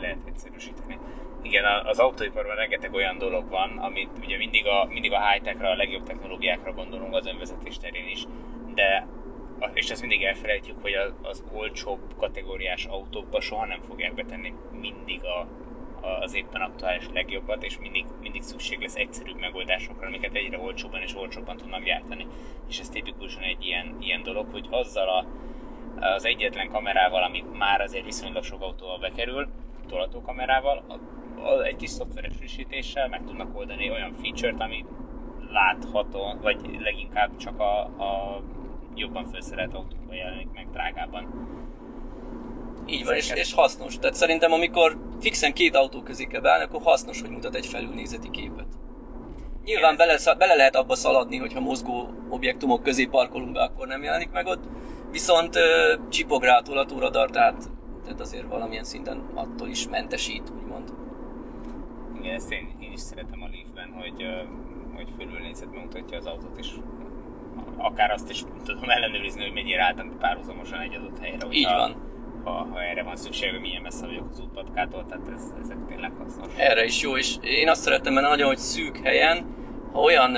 lehet 0.00 0.18
egyszerűsíteni. 0.26 0.98
Igen, 1.42 1.64
az 1.84 1.98
autóiparban 1.98 2.56
rengeteg 2.56 2.94
olyan 2.94 3.18
dolog 3.18 3.48
van, 3.48 3.78
amit 3.78 4.10
ugye 4.24 4.36
mindig 4.36 4.66
a, 4.66 4.84
mindig 4.90 5.12
a 5.12 5.30
high-techra, 5.30 5.68
a 5.68 5.76
legjobb 5.76 6.02
technológiákra 6.02 6.72
gondolunk 6.72 7.14
az 7.14 7.26
önvezetés 7.26 7.78
terén 7.78 8.06
is, 8.08 8.24
de 8.74 9.06
és 9.74 9.90
ezt 9.90 10.00
mindig 10.00 10.22
elfelejtjük, 10.22 10.76
hogy 10.82 10.92
az, 10.92 11.12
az 11.22 11.44
olcsóbb 11.52 12.00
kategóriás 12.18 12.84
autókba 12.84 13.40
soha 13.40 13.66
nem 13.66 13.80
fogják 13.80 14.14
betenni 14.14 14.52
mindig 14.80 15.24
a, 15.24 15.46
a- 16.06 16.18
az 16.20 16.34
éppen 16.34 16.60
aktuális 16.60 17.04
legjobbat, 17.12 17.64
és 17.64 17.78
mindig, 17.78 18.04
mindig 18.20 18.42
szükség 18.42 18.80
lesz 18.80 18.96
egyszerűbb 18.96 19.38
megoldásokra, 19.38 20.06
amiket 20.06 20.34
egyre 20.34 20.58
olcsóbban 20.58 21.00
és 21.00 21.16
olcsóbban 21.16 21.56
tudnak 21.56 21.84
gyártani. 21.84 22.26
És 22.68 22.78
ez 22.78 22.88
tipikusan 22.88 23.42
egy 23.42 23.64
ilyen, 23.64 23.96
ilyen 24.00 24.22
dolog, 24.22 24.46
hogy 24.52 24.66
azzal 24.70 25.08
a, 25.08 25.24
az 26.04 26.24
egyetlen 26.24 26.70
kamerával, 26.70 27.22
ami 27.22 27.44
már 27.58 27.80
azért 27.80 28.04
viszonylag 28.04 28.44
sok 28.44 28.62
autóval 28.62 28.98
bekerül, 28.98 29.48
tolatókamerával, 29.88 30.84
egy 31.64 31.76
kis 31.76 31.90
szoftveres 31.90 32.36
frissítéssel 32.36 33.08
meg 33.08 33.24
tudnak 33.26 33.58
oldani 33.58 33.90
olyan 33.90 34.12
feature-t, 34.12 34.60
ami 34.60 34.84
látható, 35.50 36.34
vagy 36.42 36.78
leginkább 36.80 37.36
csak 37.36 37.60
a, 37.60 37.80
a 37.80 38.42
jobban 38.94 39.24
felszerelt 39.24 39.74
autókban 39.74 40.16
jelenik 40.16 40.48
meg 40.54 40.70
drágában. 40.70 41.56
Így 42.86 43.04
van, 43.04 43.14
és, 43.14 43.30
és 43.30 43.54
hasznos. 43.54 43.98
Tehát 43.98 44.14
szerintem 44.16 44.52
amikor 44.52 44.98
fixen 45.20 45.52
két 45.52 45.74
autó 45.74 46.02
közé 46.02 46.24
kell 46.24 46.40
beállni, 46.40 46.64
akkor 46.64 46.82
hasznos, 46.82 47.20
hogy 47.20 47.30
mutat 47.30 47.54
egy 47.54 47.66
felülnézeti 47.66 48.30
képet. 48.30 48.66
Nyilván 49.64 49.96
bele, 49.96 50.18
bele 50.38 50.54
lehet 50.54 50.76
abba 50.76 50.94
szaladni, 50.94 51.36
hogyha 51.36 51.60
mozgó 51.60 52.08
objektumok 52.28 52.82
közé 52.82 53.04
parkolunk 53.04 53.52
be, 53.52 53.62
akkor 53.62 53.86
nem 53.86 54.02
jelenik 54.02 54.30
meg 54.30 54.46
ott. 54.46 54.64
Viszont 55.10 55.56
ö, 55.56 55.94
csipog 56.08 56.42
rá 56.42 56.56
a 56.56 56.62
tolatóradar, 56.62 57.30
tehát, 57.30 57.70
tehát 58.04 58.20
azért 58.20 58.48
valamilyen 58.48 58.84
szinten 58.84 59.30
attól 59.34 59.68
is 59.68 59.88
mentesít. 59.88 60.52
Igen, 62.28 62.40
ezt 62.40 62.52
én, 62.52 62.68
én 62.80 62.92
is 62.92 63.00
szeretem 63.00 63.42
a 63.42 63.48
Leafben, 63.52 64.00
hogy, 64.00 64.26
hogy 64.96 65.08
fölülnézetben 65.16 65.80
mutatja 65.80 66.16
az 66.16 66.26
autót, 66.26 66.58
és 66.58 66.68
akár 67.76 68.10
azt 68.10 68.30
is 68.30 68.42
tudom 68.64 68.90
ellenőrizni, 68.90 69.42
hogy 69.42 69.52
mennyire 69.52 69.82
álltam 69.82 70.18
párhuzamosan 70.18 70.80
egy 70.80 70.94
adott 70.94 71.18
helyre. 71.18 71.46
Így 71.50 71.64
hogyha- 71.64 71.78
van. 71.78 71.96
Ha, 72.44 72.66
ha, 72.72 72.82
erre 72.82 73.02
van 73.02 73.16
szükség, 73.16 73.50
hogy 73.50 73.60
milyen 73.60 73.82
messze 73.82 74.06
vagyok 74.06 74.28
az 74.30 74.40
útpatkától, 74.40 75.06
tehát 75.08 75.28
ez, 75.34 75.42
ezek 75.62 75.76
tényleg 75.86 76.12
hasznos. 76.18 76.46
Erre 76.56 76.84
is 76.84 77.02
jó, 77.02 77.16
és 77.16 77.36
én 77.42 77.68
azt 77.68 77.82
szeretem 77.82 78.14
benne 78.14 78.28
nagyon, 78.28 78.46
hogy 78.46 78.58
szűk 78.58 78.96
helyen, 78.96 79.46
ha 79.92 80.00
olyan 80.00 80.36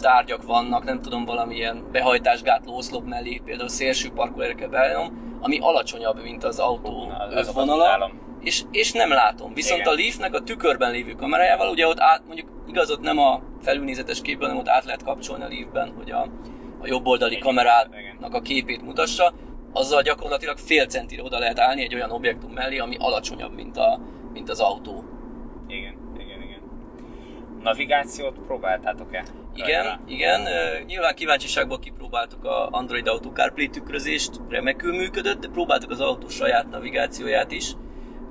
tárgyak 0.00 0.42
vannak, 0.42 0.84
nem 0.84 1.00
tudom, 1.00 1.24
valamilyen 1.24 1.84
behajtásgátló 1.92 2.76
oszlop 2.76 3.04
mellé, 3.04 3.40
például 3.44 3.68
szélső 3.68 4.10
parkolóra 4.10 4.54
kell 4.54 4.68
beállnom, 4.68 5.38
ami 5.40 5.58
alacsonyabb, 5.60 6.22
mint 6.22 6.44
az 6.44 6.58
autó 6.58 7.08
Azokat 7.18 7.46
övvonala, 7.46 7.84
utálom. 7.84 8.31
És, 8.42 8.62
és 8.70 8.92
nem 8.92 9.10
látom. 9.10 9.54
Viszont 9.54 9.80
Igen. 9.80 9.92
a 9.92 9.96
Leafnek 9.96 10.34
a 10.34 10.42
tükörben 10.42 10.90
lévő 10.90 11.12
kamerájával, 11.12 11.68
ugye 11.70 11.86
ott 11.86 12.00
át, 12.00 12.22
mondjuk 12.26 12.48
igaz, 12.68 12.90
ott 12.90 13.00
nem 13.00 13.18
a 13.18 13.42
felülnézetes 13.62 14.20
képben, 14.20 14.48
hanem 14.48 14.62
ott 14.62 14.68
át 14.68 14.84
lehet 14.84 15.02
kapcsolni 15.02 15.44
a 15.44 15.48
Leafben, 15.48 15.92
hogy 15.96 16.10
a, 16.10 16.20
a 16.80 16.86
jobb 16.86 17.06
oldali 17.06 17.32
Igen, 17.32 17.44
kamerának 17.44 18.34
a 18.34 18.40
képét 18.40 18.82
mutassa, 18.82 19.32
azzal 19.72 20.02
gyakorlatilag 20.02 20.58
fél 20.58 20.86
centire 20.86 21.22
oda 21.22 21.38
lehet 21.38 21.58
állni 21.58 21.82
egy 21.82 21.94
olyan 21.94 22.10
objektum 22.10 22.52
mellé, 22.52 22.78
ami 22.78 22.96
alacsonyabb, 22.98 23.54
mint, 23.54 23.76
a, 23.76 24.00
mint 24.32 24.50
az 24.50 24.60
autó. 24.60 25.04
Igen, 25.66 25.94
igen, 26.18 26.42
igen. 26.42 26.60
Navigációt 27.62 28.38
próbáltátok-e? 28.46 29.24
Igen, 29.54 29.84
Rajta? 29.84 30.00
igen. 30.06 30.46
ö, 30.46 30.82
Nyilván 30.86 31.14
kíváncsiságból 31.14 31.78
kipróbáltuk 31.78 32.44
a 32.44 32.68
Android 32.70 33.08
Auto 33.08 33.30
CarPlay 33.30 33.68
tükrözést, 33.68 34.30
remekül 34.48 34.96
működött, 34.96 35.40
de 35.40 35.48
próbáltuk 35.48 35.90
az 35.90 36.00
autó 36.00 36.28
saját 36.28 36.70
navigációját 36.70 37.52
is, 37.52 37.72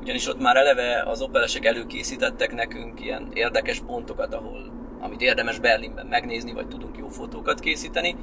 ugyanis 0.01 0.27
ott 0.27 0.39
már 0.39 0.55
eleve 0.55 1.03
az 1.05 1.21
Opelesek 1.21 1.65
előkészítettek 1.65 2.53
nekünk 2.53 3.01
ilyen 3.05 3.31
érdekes 3.33 3.79
pontokat, 3.79 4.33
ahol 4.33 4.71
amit 4.99 5.21
érdemes 5.21 5.59
Berlinben 5.59 6.05
megnézni, 6.05 6.51
vagy 6.51 6.67
tudunk 6.67 6.97
jó 6.97 7.07
fotókat 7.07 7.59
készíteni. 7.59 8.15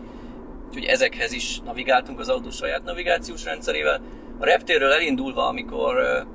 Úgyhogy 0.68 0.84
ezekhez 0.84 1.32
is 1.32 1.60
navigáltunk 1.60 2.20
az 2.20 2.28
autó 2.28 2.50
saját 2.50 2.84
navigációs 2.84 3.44
rendszerével. 3.44 4.00
A 4.38 4.44
reptérről 4.44 4.92
elindulva, 4.92 5.46
amikor 5.46 6.26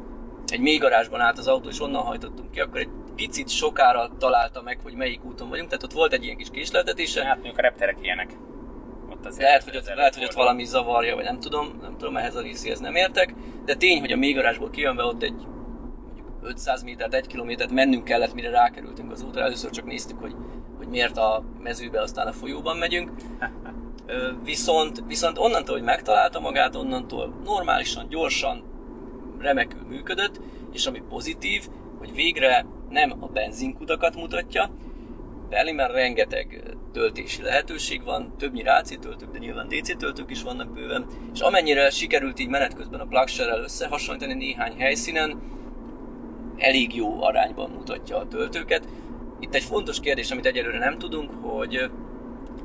egy 0.48 0.60
mély 0.60 0.78
garázsban 0.78 1.20
állt 1.20 1.38
az 1.38 1.48
autó, 1.48 1.70
és 1.70 1.82
onnan 1.82 2.04
hajtottunk 2.04 2.52
ki, 2.52 2.60
akkor 2.60 2.80
egy 2.80 2.90
picit 3.16 3.50
sokára 3.50 4.12
találta 4.18 4.62
meg, 4.62 4.80
hogy 4.84 4.94
melyik 4.94 5.26
úton 5.26 5.50
vagyunk, 5.50 5.68
tehát 5.70 5.84
ott 5.84 5.92
volt 5.92 6.14
egy 6.14 6.24
ilyen 6.24 6.38
kis 6.38 6.50
késleltetése. 6.52 7.26
Hát 7.26 7.36
mondjuk 7.36 7.58
a 7.58 7.62
repterek 7.62 7.98
ilyenek. 8.02 8.32
Ott 9.12 9.26
azért 9.26 9.44
Lehet, 9.44 9.64
hogy 9.64 9.76
ott, 9.76 9.96
lehet, 9.96 10.16
hogy 10.16 10.24
ott 10.24 10.34
valami 10.34 10.66
zavarja, 10.66 11.16
vagy 11.16 11.24
nem 11.24 11.40
tudom, 11.40 11.80
nem 11.82 11.98
tudom, 11.98 12.18
ehhez 12.18 12.36
a 12.36 12.42
részéhez 12.42 12.80
nem 12.80 12.96
értek, 12.96 13.34
de 13.66 13.76
tény, 13.76 14.00
hogy 14.00 14.12
a 14.12 14.18
mélygarázsból 14.18 14.70
kijönve 14.70 15.04
ott 15.04 15.24
egy 15.24 15.48
mondjuk 16.06 16.28
500 16.42 16.84
métert, 16.84 17.14
1 17.14 17.28
kilométert 17.28 17.72
mennünk 17.72 18.04
kellett, 18.04 18.34
mire 18.34 18.50
rákerültünk 18.50 19.12
az 19.12 19.24
útra. 19.24 19.42
Először 19.42 19.70
csak 19.70 19.86
néztük, 19.86 20.20
hogy, 20.20 20.36
hogy 20.78 20.88
miért 20.88 21.18
a 21.18 21.44
mezőbe, 21.60 22.02
aztán 22.02 22.28
a 22.28 22.32
folyóban 22.32 22.78
megyünk. 22.78 23.12
Viszont, 24.44 25.04
viszont 25.08 25.38
onnantól, 25.38 25.76
hogy 25.76 25.86
megtalálta 25.86 26.40
magát, 26.40 26.76
onnantól 26.76 27.34
normálisan, 27.44 28.08
gyorsan, 28.10 28.64
remekül 29.40 29.82
működött, 29.88 30.40
és 30.72 30.86
ami 30.86 31.02
pozitív, 31.10 31.68
hogy 31.98 32.14
végre 32.14 32.66
nem 32.90 33.14
a 33.20 33.28
benzinkutakat 33.28 34.16
mutatja, 34.16 34.70
Berlinben 35.54 35.92
rengeteg 35.92 36.64
töltési 36.94 37.42
lehetőség 37.42 38.04
van, 38.04 38.34
többnyire 38.38 38.74
AC 38.74 39.00
töltők, 39.00 39.32
de 39.32 39.38
nyilván 39.38 39.68
DC 39.68 39.98
töltők 39.98 40.32
is 40.32 40.44
vannak 40.44 40.74
bőven, 40.74 41.06
és 41.34 41.40
amennyire 41.40 41.90
sikerült 41.90 42.40
így 42.40 42.48
menet 42.48 42.74
közben 42.74 43.00
a 43.00 43.06
plugshare 43.06 43.58
összehasonlítani 43.58 44.34
néhány 44.34 44.76
helyszínen, 44.78 45.42
elég 46.58 46.96
jó 46.96 47.24
arányban 47.24 47.70
mutatja 47.70 48.18
a 48.18 48.28
töltőket. 48.28 48.88
Itt 49.40 49.56
egy 49.56 49.64
fontos 49.64 50.00
kérdés, 50.00 50.32
amit 50.32 50.46
egyelőre 50.46 50.78
nem 50.78 50.98
tudunk, 50.98 51.32
hogy, 51.42 51.90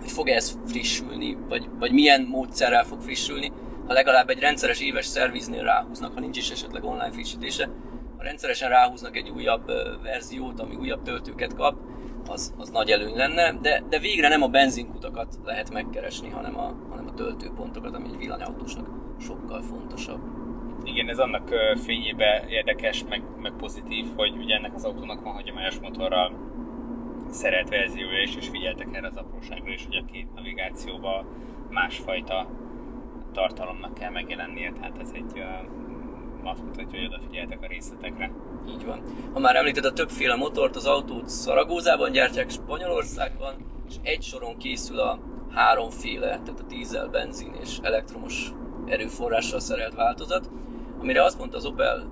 hogy 0.01 0.11
fog 0.11 0.29
ez 0.29 0.59
frissülni, 0.67 1.37
vagy, 1.49 1.69
vagy 1.79 1.93
milyen 1.93 2.23
módszerrel 2.23 2.85
fog 2.85 3.01
frissülni, 3.01 3.53
ha 3.87 3.93
legalább 3.93 4.31
egy 4.31 4.41
rendszeres 4.41 4.81
éves 4.81 5.07
szerviznél 5.07 5.63
ráhúznak, 5.63 6.15
ha 6.15 6.21
nincs 6.21 6.37
is 6.37 6.51
esetleg 6.51 6.85
online 6.85 7.11
frissítése, 7.11 7.71
ha 8.17 8.23
rendszeresen 8.23 8.69
ráhúznak 8.69 9.17
egy 9.17 9.29
újabb 9.29 9.67
verziót, 10.03 10.61
ami 10.61 10.75
újabb 10.75 11.03
töltőket 11.03 11.55
kap, 11.55 11.88
az, 12.27 12.55
az 12.59 12.71
nagy 12.71 12.91
előny 12.91 13.17
lenne, 13.17 13.53
de, 13.53 13.83
de 13.89 13.99
végre 13.99 14.29
nem 14.29 14.43
a 14.43 14.49
benzinkutakat 14.49 15.39
lehet 15.45 15.73
megkeresni, 15.73 16.29
hanem 16.29 16.59
a, 16.59 16.75
hanem 16.89 17.07
a 17.07 17.15
töltőpontokat, 17.15 17.95
ami 17.95 18.09
egy 18.09 18.17
villanyautósnak 18.17 18.89
sokkal 19.21 19.63
fontosabb. 19.63 20.21
Igen, 20.85 21.09
ez 21.09 21.19
annak 21.19 21.51
ö, 21.51 21.77
fényébe 21.77 22.45
érdekes, 22.49 23.05
meg, 23.09 23.23
meg 23.41 23.53
pozitív, 23.53 24.07
hogy 24.17 24.37
ugye 24.37 24.55
ennek 24.55 24.75
az 24.75 24.85
autónak 24.85 25.23
van 25.23 25.33
hagyományos 25.33 25.79
motorral 25.79 26.33
szerelt 27.31 27.69
verziója 27.69 28.23
is, 28.23 28.37
és 28.37 28.49
figyeltek 28.49 28.89
erre 28.93 29.07
az 29.07 29.17
apróságra 29.17 29.73
is, 29.73 29.85
hogy 29.85 29.97
a 29.97 30.11
két 30.13 30.35
navigációban 30.35 31.27
másfajta 31.71 32.47
tartalomnak 33.33 33.95
kell 33.95 34.11
megjelennie, 34.11 34.73
tehát 34.73 34.99
ez 34.99 35.11
egy 35.15 35.43
azt 36.43 36.65
mutatja, 36.65 36.99
hogy 36.99 37.09
odafigyeltek 37.09 37.63
a 37.63 37.67
részletekre. 37.67 38.31
Így 38.69 38.85
van. 38.85 39.03
Ha 39.33 39.39
már 39.39 39.57
említed 39.57 39.85
a 39.85 39.93
többféle 39.93 40.35
motort, 40.35 40.77
az 40.77 40.87
autót 40.87 41.29
Szaragózában 41.29 42.13
gyártják, 42.13 42.51
Spanyolországban, 42.51 43.55
és 43.89 43.95
egy 44.03 44.23
soron 44.23 44.57
készül 44.57 44.99
a 44.99 45.19
háromféle, 45.55 46.29
tehát 46.29 46.61
a 46.61 46.69
dízel, 46.69 47.09
benzin 47.09 47.55
és 47.63 47.79
elektromos 47.83 48.53
erőforrással 48.87 49.61
szerelt 49.61 49.95
változat, 49.95 50.51
amire 51.01 51.25
azt 51.25 51.39
mondta 51.39 51.57
az 51.57 51.65
Opel 51.65 52.07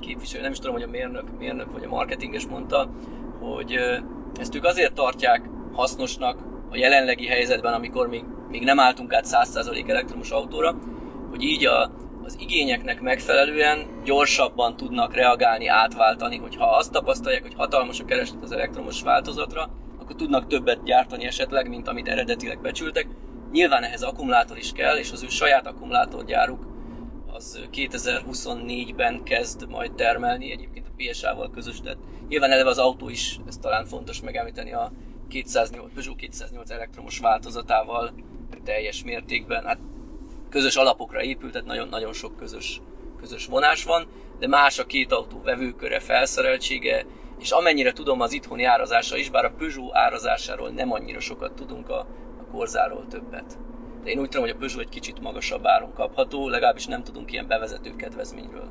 képviselő, 0.00 0.42
nem 0.42 0.52
is 0.52 0.58
tudom, 0.58 0.74
hogy 0.74 0.82
a 0.82 0.88
mérnök, 0.88 1.38
mérnök 1.38 1.72
vagy 1.72 1.84
a 1.84 1.88
marketinges 1.88 2.46
mondta, 2.46 2.90
hogy 3.40 3.74
ezt 4.40 4.54
ők 4.54 4.64
azért 4.64 4.94
tartják 4.94 5.50
hasznosnak 5.72 6.38
a 6.70 6.76
jelenlegi 6.76 7.26
helyzetben, 7.26 7.72
amikor 7.72 8.08
még, 8.08 8.24
még 8.48 8.62
nem 8.62 8.80
álltunk 8.80 9.12
át 9.12 9.26
100% 9.28 9.88
elektromos 9.88 10.30
autóra, 10.30 10.74
hogy 11.30 11.42
így 11.42 11.66
a, 11.66 11.90
az 12.26 12.36
igényeknek 12.38 13.00
megfelelően 13.00 14.02
gyorsabban 14.04 14.76
tudnak 14.76 15.14
reagálni, 15.14 15.66
átváltani, 15.66 16.36
hogyha 16.36 16.76
azt 16.76 16.92
tapasztalják, 16.92 17.42
hogy 17.42 17.54
hatalmas 17.54 18.00
a 18.00 18.04
kereslet 18.04 18.42
az 18.42 18.52
elektromos 18.52 19.02
változatra, 19.02 19.70
akkor 19.98 20.16
tudnak 20.16 20.46
többet 20.46 20.82
gyártani 20.84 21.24
esetleg, 21.24 21.68
mint 21.68 21.88
amit 21.88 22.08
eredetileg 22.08 22.60
becsültek. 22.60 23.06
Nyilván 23.52 23.82
ehhez 23.82 24.02
akkumulátor 24.02 24.56
is 24.56 24.72
kell, 24.72 24.96
és 24.96 25.12
az 25.12 25.22
ő 25.22 25.28
saját 25.28 25.66
akkumulátorgyáruk 25.66 26.66
az 27.32 27.60
2024-ben 27.72 29.22
kezd 29.22 29.68
majd 29.68 29.92
termelni, 29.92 30.50
egyébként 30.50 30.86
a 30.86 30.94
PSA-val 30.96 31.50
közös, 31.50 31.80
tehát 31.80 31.98
nyilván 32.28 32.50
eleve 32.50 32.68
az 32.68 32.78
autó 32.78 33.08
is, 33.08 33.38
ez 33.46 33.56
talán 33.56 33.84
fontos 33.84 34.20
megemlíteni 34.20 34.72
a 34.72 34.92
208, 35.28 35.92
Peugeot 35.94 36.16
208 36.16 36.70
elektromos 36.70 37.18
változatával 37.18 38.12
teljes 38.64 39.04
mértékben, 39.04 39.64
hát 39.64 39.78
közös 40.50 40.76
alapokra 40.76 41.22
épült, 41.22 41.52
tehát 41.52 41.66
nagyon-nagyon 41.66 42.12
sok 42.12 42.36
közös, 42.36 42.80
közös 43.20 43.46
vonás 43.46 43.84
van, 43.84 44.06
de 44.38 44.46
más 44.46 44.78
a 44.78 44.86
két 44.86 45.12
autó 45.12 45.42
vevőköre, 45.42 46.00
felszereltsége, 46.00 47.06
és 47.40 47.50
amennyire 47.50 47.92
tudom 47.92 48.20
az 48.20 48.32
itthoni 48.32 48.64
árazása 48.64 49.16
is, 49.16 49.30
bár 49.30 49.44
a 49.44 49.54
Peugeot 49.58 49.94
árazásáról 49.94 50.68
nem 50.68 50.92
annyira 50.92 51.20
sokat 51.20 51.52
tudunk, 51.52 51.88
a, 51.88 51.98
a 52.40 52.50
Corzáról 52.50 53.06
többet. 53.10 53.58
De 54.02 54.10
én 54.10 54.18
úgy 54.18 54.28
tudom, 54.28 54.46
hogy 54.46 54.54
a 54.54 54.58
Peugeot 54.58 54.80
egy 54.80 54.88
kicsit 54.88 55.20
magasabb 55.20 55.66
áron 55.66 55.92
kapható, 55.92 56.48
legalábbis 56.48 56.86
nem 56.86 57.02
tudunk 57.02 57.32
ilyen 57.32 57.46
bevezető 57.46 57.96
kedvezményről. 57.96 58.68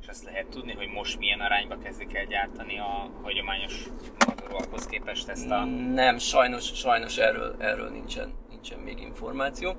És 0.00 0.08
azt 0.08 0.24
lehet 0.24 0.46
tudni, 0.46 0.72
hogy 0.72 0.88
most 0.88 1.18
milyen 1.18 1.40
arányba 1.40 1.78
kezdik 1.78 2.14
el 2.14 2.24
gyártani 2.24 2.78
a 2.78 3.10
hagyományos 3.22 3.86
motorokhoz 4.26 4.86
képest 4.86 5.28
ezt 5.28 5.50
a... 5.50 5.64
Nem, 5.94 6.18
sajnos, 6.18 6.64
sajnos 6.64 7.16
erről, 7.16 7.56
erről 7.58 7.88
nincsen, 7.88 8.34
nincsen 8.50 8.78
még 8.78 9.00
információ. 9.00 9.76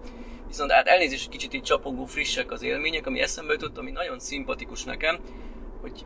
Viszont 0.47 0.71
hát 0.71 0.87
elnézést, 0.87 1.25
hogy 1.25 1.37
kicsit 1.37 1.53
így 1.53 1.61
csapongó 1.61 2.05
frissek 2.05 2.51
az 2.51 2.61
élmények, 2.61 3.07
ami 3.07 3.19
eszembe 3.19 3.53
jutott, 3.53 3.77
ami 3.77 3.91
nagyon 3.91 4.19
szimpatikus 4.19 4.83
nekem, 4.83 5.19
hogy 5.81 6.05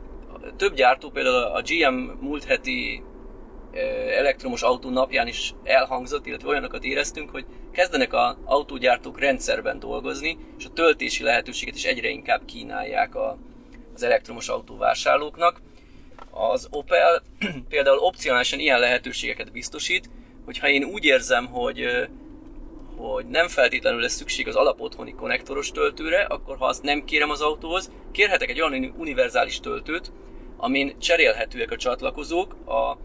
több 0.55 0.75
gyártó, 0.75 1.09
például 1.09 1.35
a 1.35 1.61
GM 1.61 1.95
múlt 2.19 2.43
heti 2.43 3.03
eh, 3.71 4.17
elektromos 4.17 4.61
autó 4.61 4.89
napján 4.89 5.27
is 5.27 5.53
elhangzott, 5.63 6.25
illetve 6.25 6.47
olyanokat 6.47 6.83
éreztünk, 6.83 7.29
hogy 7.29 7.45
kezdenek 7.71 8.13
az 8.13 8.35
autógyártók 8.45 9.19
rendszerben 9.19 9.79
dolgozni, 9.79 10.37
és 10.57 10.65
a 10.65 10.73
töltési 10.73 11.23
lehetőséget 11.23 11.75
is 11.75 11.83
egyre 11.83 12.09
inkább 12.09 12.45
kínálják 12.45 13.15
a, 13.15 13.37
az 13.93 14.03
elektromos 14.03 14.47
autóvásárlóknak. 14.47 15.61
Az 16.31 16.67
Opel 16.71 17.23
például 17.69 17.97
opcionálisan 17.97 18.59
ilyen 18.59 18.79
lehetőségeket 18.79 19.51
biztosít, 19.51 20.09
hogyha 20.45 20.69
én 20.69 20.83
úgy 20.83 21.05
érzem, 21.05 21.45
hogy 21.45 22.07
hogy 23.09 23.25
nem 23.25 23.47
feltétlenül 23.47 24.01
lesz 24.01 24.13
szükség 24.13 24.47
az 24.47 24.55
alapotthoni 24.55 25.13
konnektoros 25.13 25.71
töltőre, 25.71 26.21
akkor 26.21 26.57
ha 26.57 26.65
azt 26.65 26.83
nem 26.83 27.05
kérem 27.05 27.29
az 27.29 27.41
autóhoz, 27.41 27.91
kérhetek 28.11 28.49
egy 28.49 28.61
olyan 28.61 28.93
univerzális 28.97 29.59
töltőt, 29.59 30.11
amin 30.57 30.99
cserélhetőek 30.99 31.71
a 31.71 31.75
csatlakozók, 31.77 32.53
a 32.67 32.97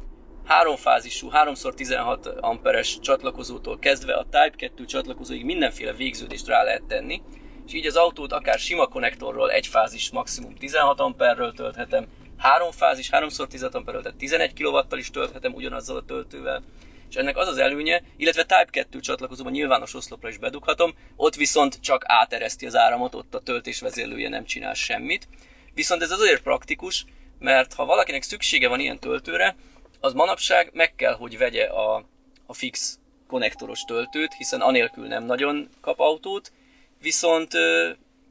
háromfázisú, 0.44 1.28
3x16 1.32 2.40
amperes 2.40 2.98
csatlakozótól 3.00 3.78
kezdve 3.78 4.14
a 4.14 4.22
Type 4.22 4.54
2 4.56 4.84
csatlakozóig 4.84 5.44
mindenféle 5.44 5.92
végződést 5.92 6.46
rá 6.46 6.62
lehet 6.62 6.84
tenni, 6.84 7.22
és 7.66 7.72
így 7.72 7.86
az 7.86 7.96
autót 7.96 8.32
akár 8.32 8.58
sima 8.58 8.86
konnektorról 8.86 9.50
egy 9.50 9.66
fázis 9.66 10.10
maximum 10.10 10.54
16 10.54 11.00
amperről 11.00 11.52
tölthetem, 11.52 12.06
három 12.36 12.70
fázis, 12.70 13.08
3x16 13.12 13.72
amperről, 13.72 14.02
tehát 14.02 14.18
11 14.18 14.52
kW-tal 14.62 14.98
is 14.98 15.10
tölthetem 15.10 15.54
ugyanazzal 15.54 15.96
a 15.96 16.04
töltővel, 16.04 16.62
és 17.10 17.16
ennek 17.16 17.36
az 17.36 17.48
az 17.48 17.58
előnye, 17.58 18.02
illetve 18.16 18.42
Type 18.42 18.68
2 18.70 19.00
csatlakozóban 19.00 19.52
nyilvános 19.52 19.94
oszlopra 19.94 20.28
is 20.28 20.38
bedughatom, 20.38 20.94
ott 21.16 21.34
viszont 21.34 21.80
csak 21.80 22.02
átereszti 22.06 22.66
az 22.66 22.76
áramot, 22.76 23.14
ott 23.14 23.34
a 23.34 23.40
töltés 23.40 23.80
vezérlője 23.80 24.28
nem 24.28 24.44
csinál 24.44 24.74
semmit. 24.74 25.28
Viszont 25.74 26.02
ez 26.02 26.10
azért 26.10 26.42
praktikus, 26.42 27.04
mert 27.38 27.74
ha 27.74 27.84
valakinek 27.84 28.22
szüksége 28.22 28.68
van 28.68 28.80
ilyen 28.80 28.98
töltőre, 28.98 29.56
az 30.00 30.12
manapság 30.12 30.70
meg 30.72 30.94
kell, 30.94 31.14
hogy 31.14 31.38
vegye 31.38 31.64
a, 31.64 32.04
a 32.46 32.54
fix 32.54 32.98
konnektoros 33.28 33.80
töltőt, 33.80 34.34
hiszen 34.34 34.60
anélkül 34.60 35.06
nem 35.06 35.24
nagyon 35.24 35.68
kap 35.80 36.00
autót, 36.00 36.52
viszont 37.00 37.52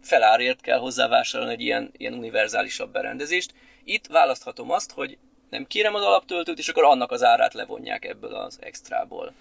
felárért 0.01 0.61
kell 0.61 0.79
hozzá 0.79 1.07
vásárolni 1.07 1.53
egy 1.53 1.61
ilyen, 1.61 1.91
ilyen 1.97 2.13
univerzálisabb 2.13 2.91
berendezést. 2.91 3.53
Itt 3.83 4.07
választhatom 4.07 4.71
azt, 4.71 4.91
hogy 4.91 5.17
nem 5.55 5.67
kérem 5.67 5.95
az 5.95 6.03
alaptöltőt, 6.03 6.59
és 6.59 6.69
akkor 6.69 6.83
annak 6.83 7.11
az 7.11 7.23
árát 7.23 7.53
levonják 7.53 8.05
ebből 8.05 8.35
az 8.35 8.57
extrából. 8.61 9.33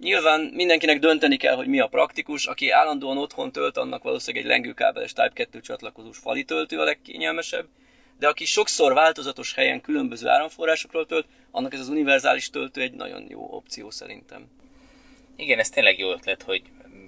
Nyilván 0.00 0.40
mindenkinek 0.40 0.98
dönteni 0.98 1.36
kell, 1.36 1.54
hogy 1.54 1.66
mi 1.66 1.80
a 1.80 1.86
praktikus. 1.86 2.46
Aki 2.46 2.70
állandóan 2.70 3.18
otthon 3.18 3.52
tölt, 3.52 3.76
annak 3.76 4.02
valószínűleg 4.02 4.44
egy 4.44 4.50
lengőkábeles 4.50 5.12
Type 5.12 5.32
2 5.34 5.60
csatlakozós 5.60 6.18
fali 6.18 6.44
töltő 6.44 6.78
a 6.78 6.84
legkényelmesebb. 6.84 7.66
De 8.18 8.28
aki 8.28 8.44
sokszor 8.44 8.94
változatos 8.94 9.54
helyen 9.54 9.80
különböző 9.80 10.28
áramforrásokról 10.28 11.06
tölt, 11.06 11.26
annak 11.50 11.72
ez 11.72 11.80
az 11.80 11.88
univerzális 11.88 12.50
töltő 12.50 12.80
egy 12.80 12.92
nagyon 12.92 13.26
jó 13.28 13.48
opció 13.50 13.90
szerintem. 13.90 14.46
Igen, 15.36 15.58
ez 15.58 15.68
tényleg 15.68 15.98
jó 15.98 16.10
ötlet, 16.10 16.42
hogy 16.42 16.62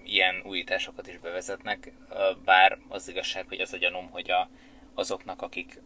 ilyen 0.05 0.43
újításokat 0.45 1.09
is 1.09 1.19
bevezetnek, 1.19 1.93
bár 2.45 2.79
az 2.89 3.09
igazság, 3.09 3.45
hogy 3.49 3.61
az 3.61 3.73
a 3.73 3.77
gyanúm, 3.77 4.11
hogy 4.11 4.31
a, 4.31 4.49
azoknak, 4.95 5.43
akik 5.43 5.81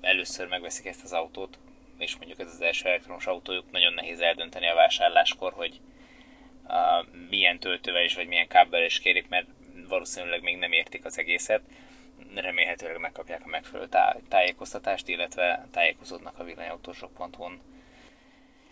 először 0.00 0.48
megveszik 0.48 0.86
ezt 0.86 1.02
az 1.02 1.12
autót, 1.12 1.58
és 1.98 2.16
mondjuk 2.16 2.38
ez 2.38 2.52
az 2.52 2.60
első 2.60 2.88
elektromos 2.88 3.26
autójuk, 3.26 3.70
nagyon 3.70 3.92
nehéz 3.92 4.20
eldönteni 4.20 4.68
a 4.68 4.74
vásárláskor, 4.74 5.52
hogy 5.52 5.80
a, 6.66 7.04
milyen 7.30 7.58
töltővel 7.58 8.04
is, 8.04 8.14
vagy 8.14 8.26
milyen 8.26 8.48
kábbel 8.48 8.84
is 8.84 9.00
kérik, 9.00 9.28
mert 9.28 9.46
valószínűleg 9.88 10.42
még 10.42 10.58
nem 10.58 10.72
értik 10.72 11.04
az 11.04 11.18
egészet. 11.18 11.60
Remélhetőleg 12.34 12.98
megkapják 12.98 13.40
a 13.44 13.48
megfelelő 13.48 13.88
tá- 13.88 14.22
tájékoztatást, 14.28 15.08
illetve 15.08 15.66
tájékozódnak 15.70 16.38
a 16.38 16.44
villanyautósok.hu-n. 16.44 17.60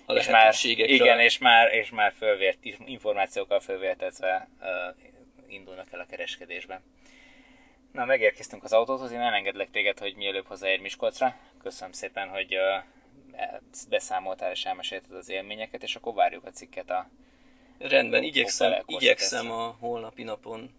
És 0.08 0.28
már, 0.28 0.54
igen, 0.62 1.20
és 1.20 1.38
már, 1.38 1.74
és 1.74 1.90
már 1.90 2.12
fölvért, 2.12 2.58
információkkal 2.84 3.60
fölvértezve 3.60 4.48
uh, 4.60 4.68
indulnak 5.48 5.92
el 5.92 6.00
a 6.00 6.06
kereskedésbe. 6.06 6.82
Na, 7.92 8.04
megérkeztünk 8.04 8.64
az 8.64 8.72
autóhoz, 8.72 9.12
én 9.12 9.20
elengedlek 9.20 9.70
téged, 9.70 9.98
hogy 9.98 10.14
mielőbb 10.14 10.46
hozzáér 10.46 10.80
Miskolcra. 10.80 11.36
Köszönöm 11.62 11.92
szépen, 11.92 12.28
hogy 12.28 12.56
uh, 12.56 12.84
beszámoltál 13.88 14.50
és 14.50 14.64
elmesélted 14.64 15.16
az 15.16 15.28
élményeket, 15.28 15.82
és 15.82 15.96
akkor 15.96 16.14
várjuk 16.14 16.44
a 16.44 16.50
cikket 16.50 16.90
a 16.90 17.10
Rendben, 17.78 18.22
igyekszem, 18.22 18.82
igyekszem 18.86 19.50
a 19.50 19.76
holnapi 19.80 20.22
napon, 20.22 20.70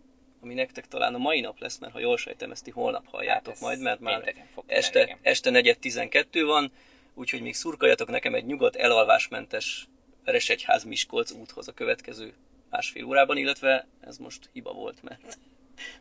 ami 0.42 0.54
nektek 0.54 0.88
talán 0.88 1.14
a 1.14 1.18
mai 1.18 1.40
nap 1.40 1.60
lesz, 1.60 1.78
mert 1.78 1.94
ha 1.94 2.00
jól 2.00 2.18
sejtem, 2.18 2.52
ezt 2.52 2.64
ti 2.64 2.72
holnap 2.72 3.08
halljátok 3.08 3.54
hát 3.54 3.62
majd, 3.62 3.80
mert 3.80 4.00
már 4.00 4.34
este, 4.66 5.00
lenni, 5.00 5.18
este 5.22 5.50
4.12 5.50 6.44
van, 6.46 6.72
úgyhogy 7.14 7.42
még 7.42 7.56
szurkoljatok 7.56 8.10
nekem 8.10 8.36
egy 8.36 8.46
nyugodt, 8.46 8.76
elalvásmentes 8.76 9.88
Veresegyház 10.26 10.84
Miskolc 10.84 11.32
úthoz 11.32 11.68
a 11.68 11.72
következő 11.72 12.34
másfél 12.70 13.06
órában, 13.06 13.38
illetve 13.38 13.88
ez 14.02 14.18
most 14.18 14.50
hiba 14.54 14.74
volt, 14.74 15.04
mert 15.04 15.38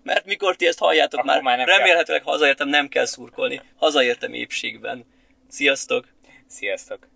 mert 0.02 0.24
mikor 0.24 0.56
ti 0.56 0.66
ezt 0.66 0.78
halljátok 0.78 1.20
Akkor 1.20 1.42
már, 1.42 1.42
már 1.42 1.66
remélhetőleg 1.66 2.22
kell. 2.22 2.32
hazaértem, 2.32 2.68
nem 2.68 2.88
kell 2.88 3.04
szurkolni, 3.04 3.60
hazaértem 3.76 4.34
épségben. 4.34 5.04
Sziasztok! 5.48 6.06
Sziasztok! 6.52 7.08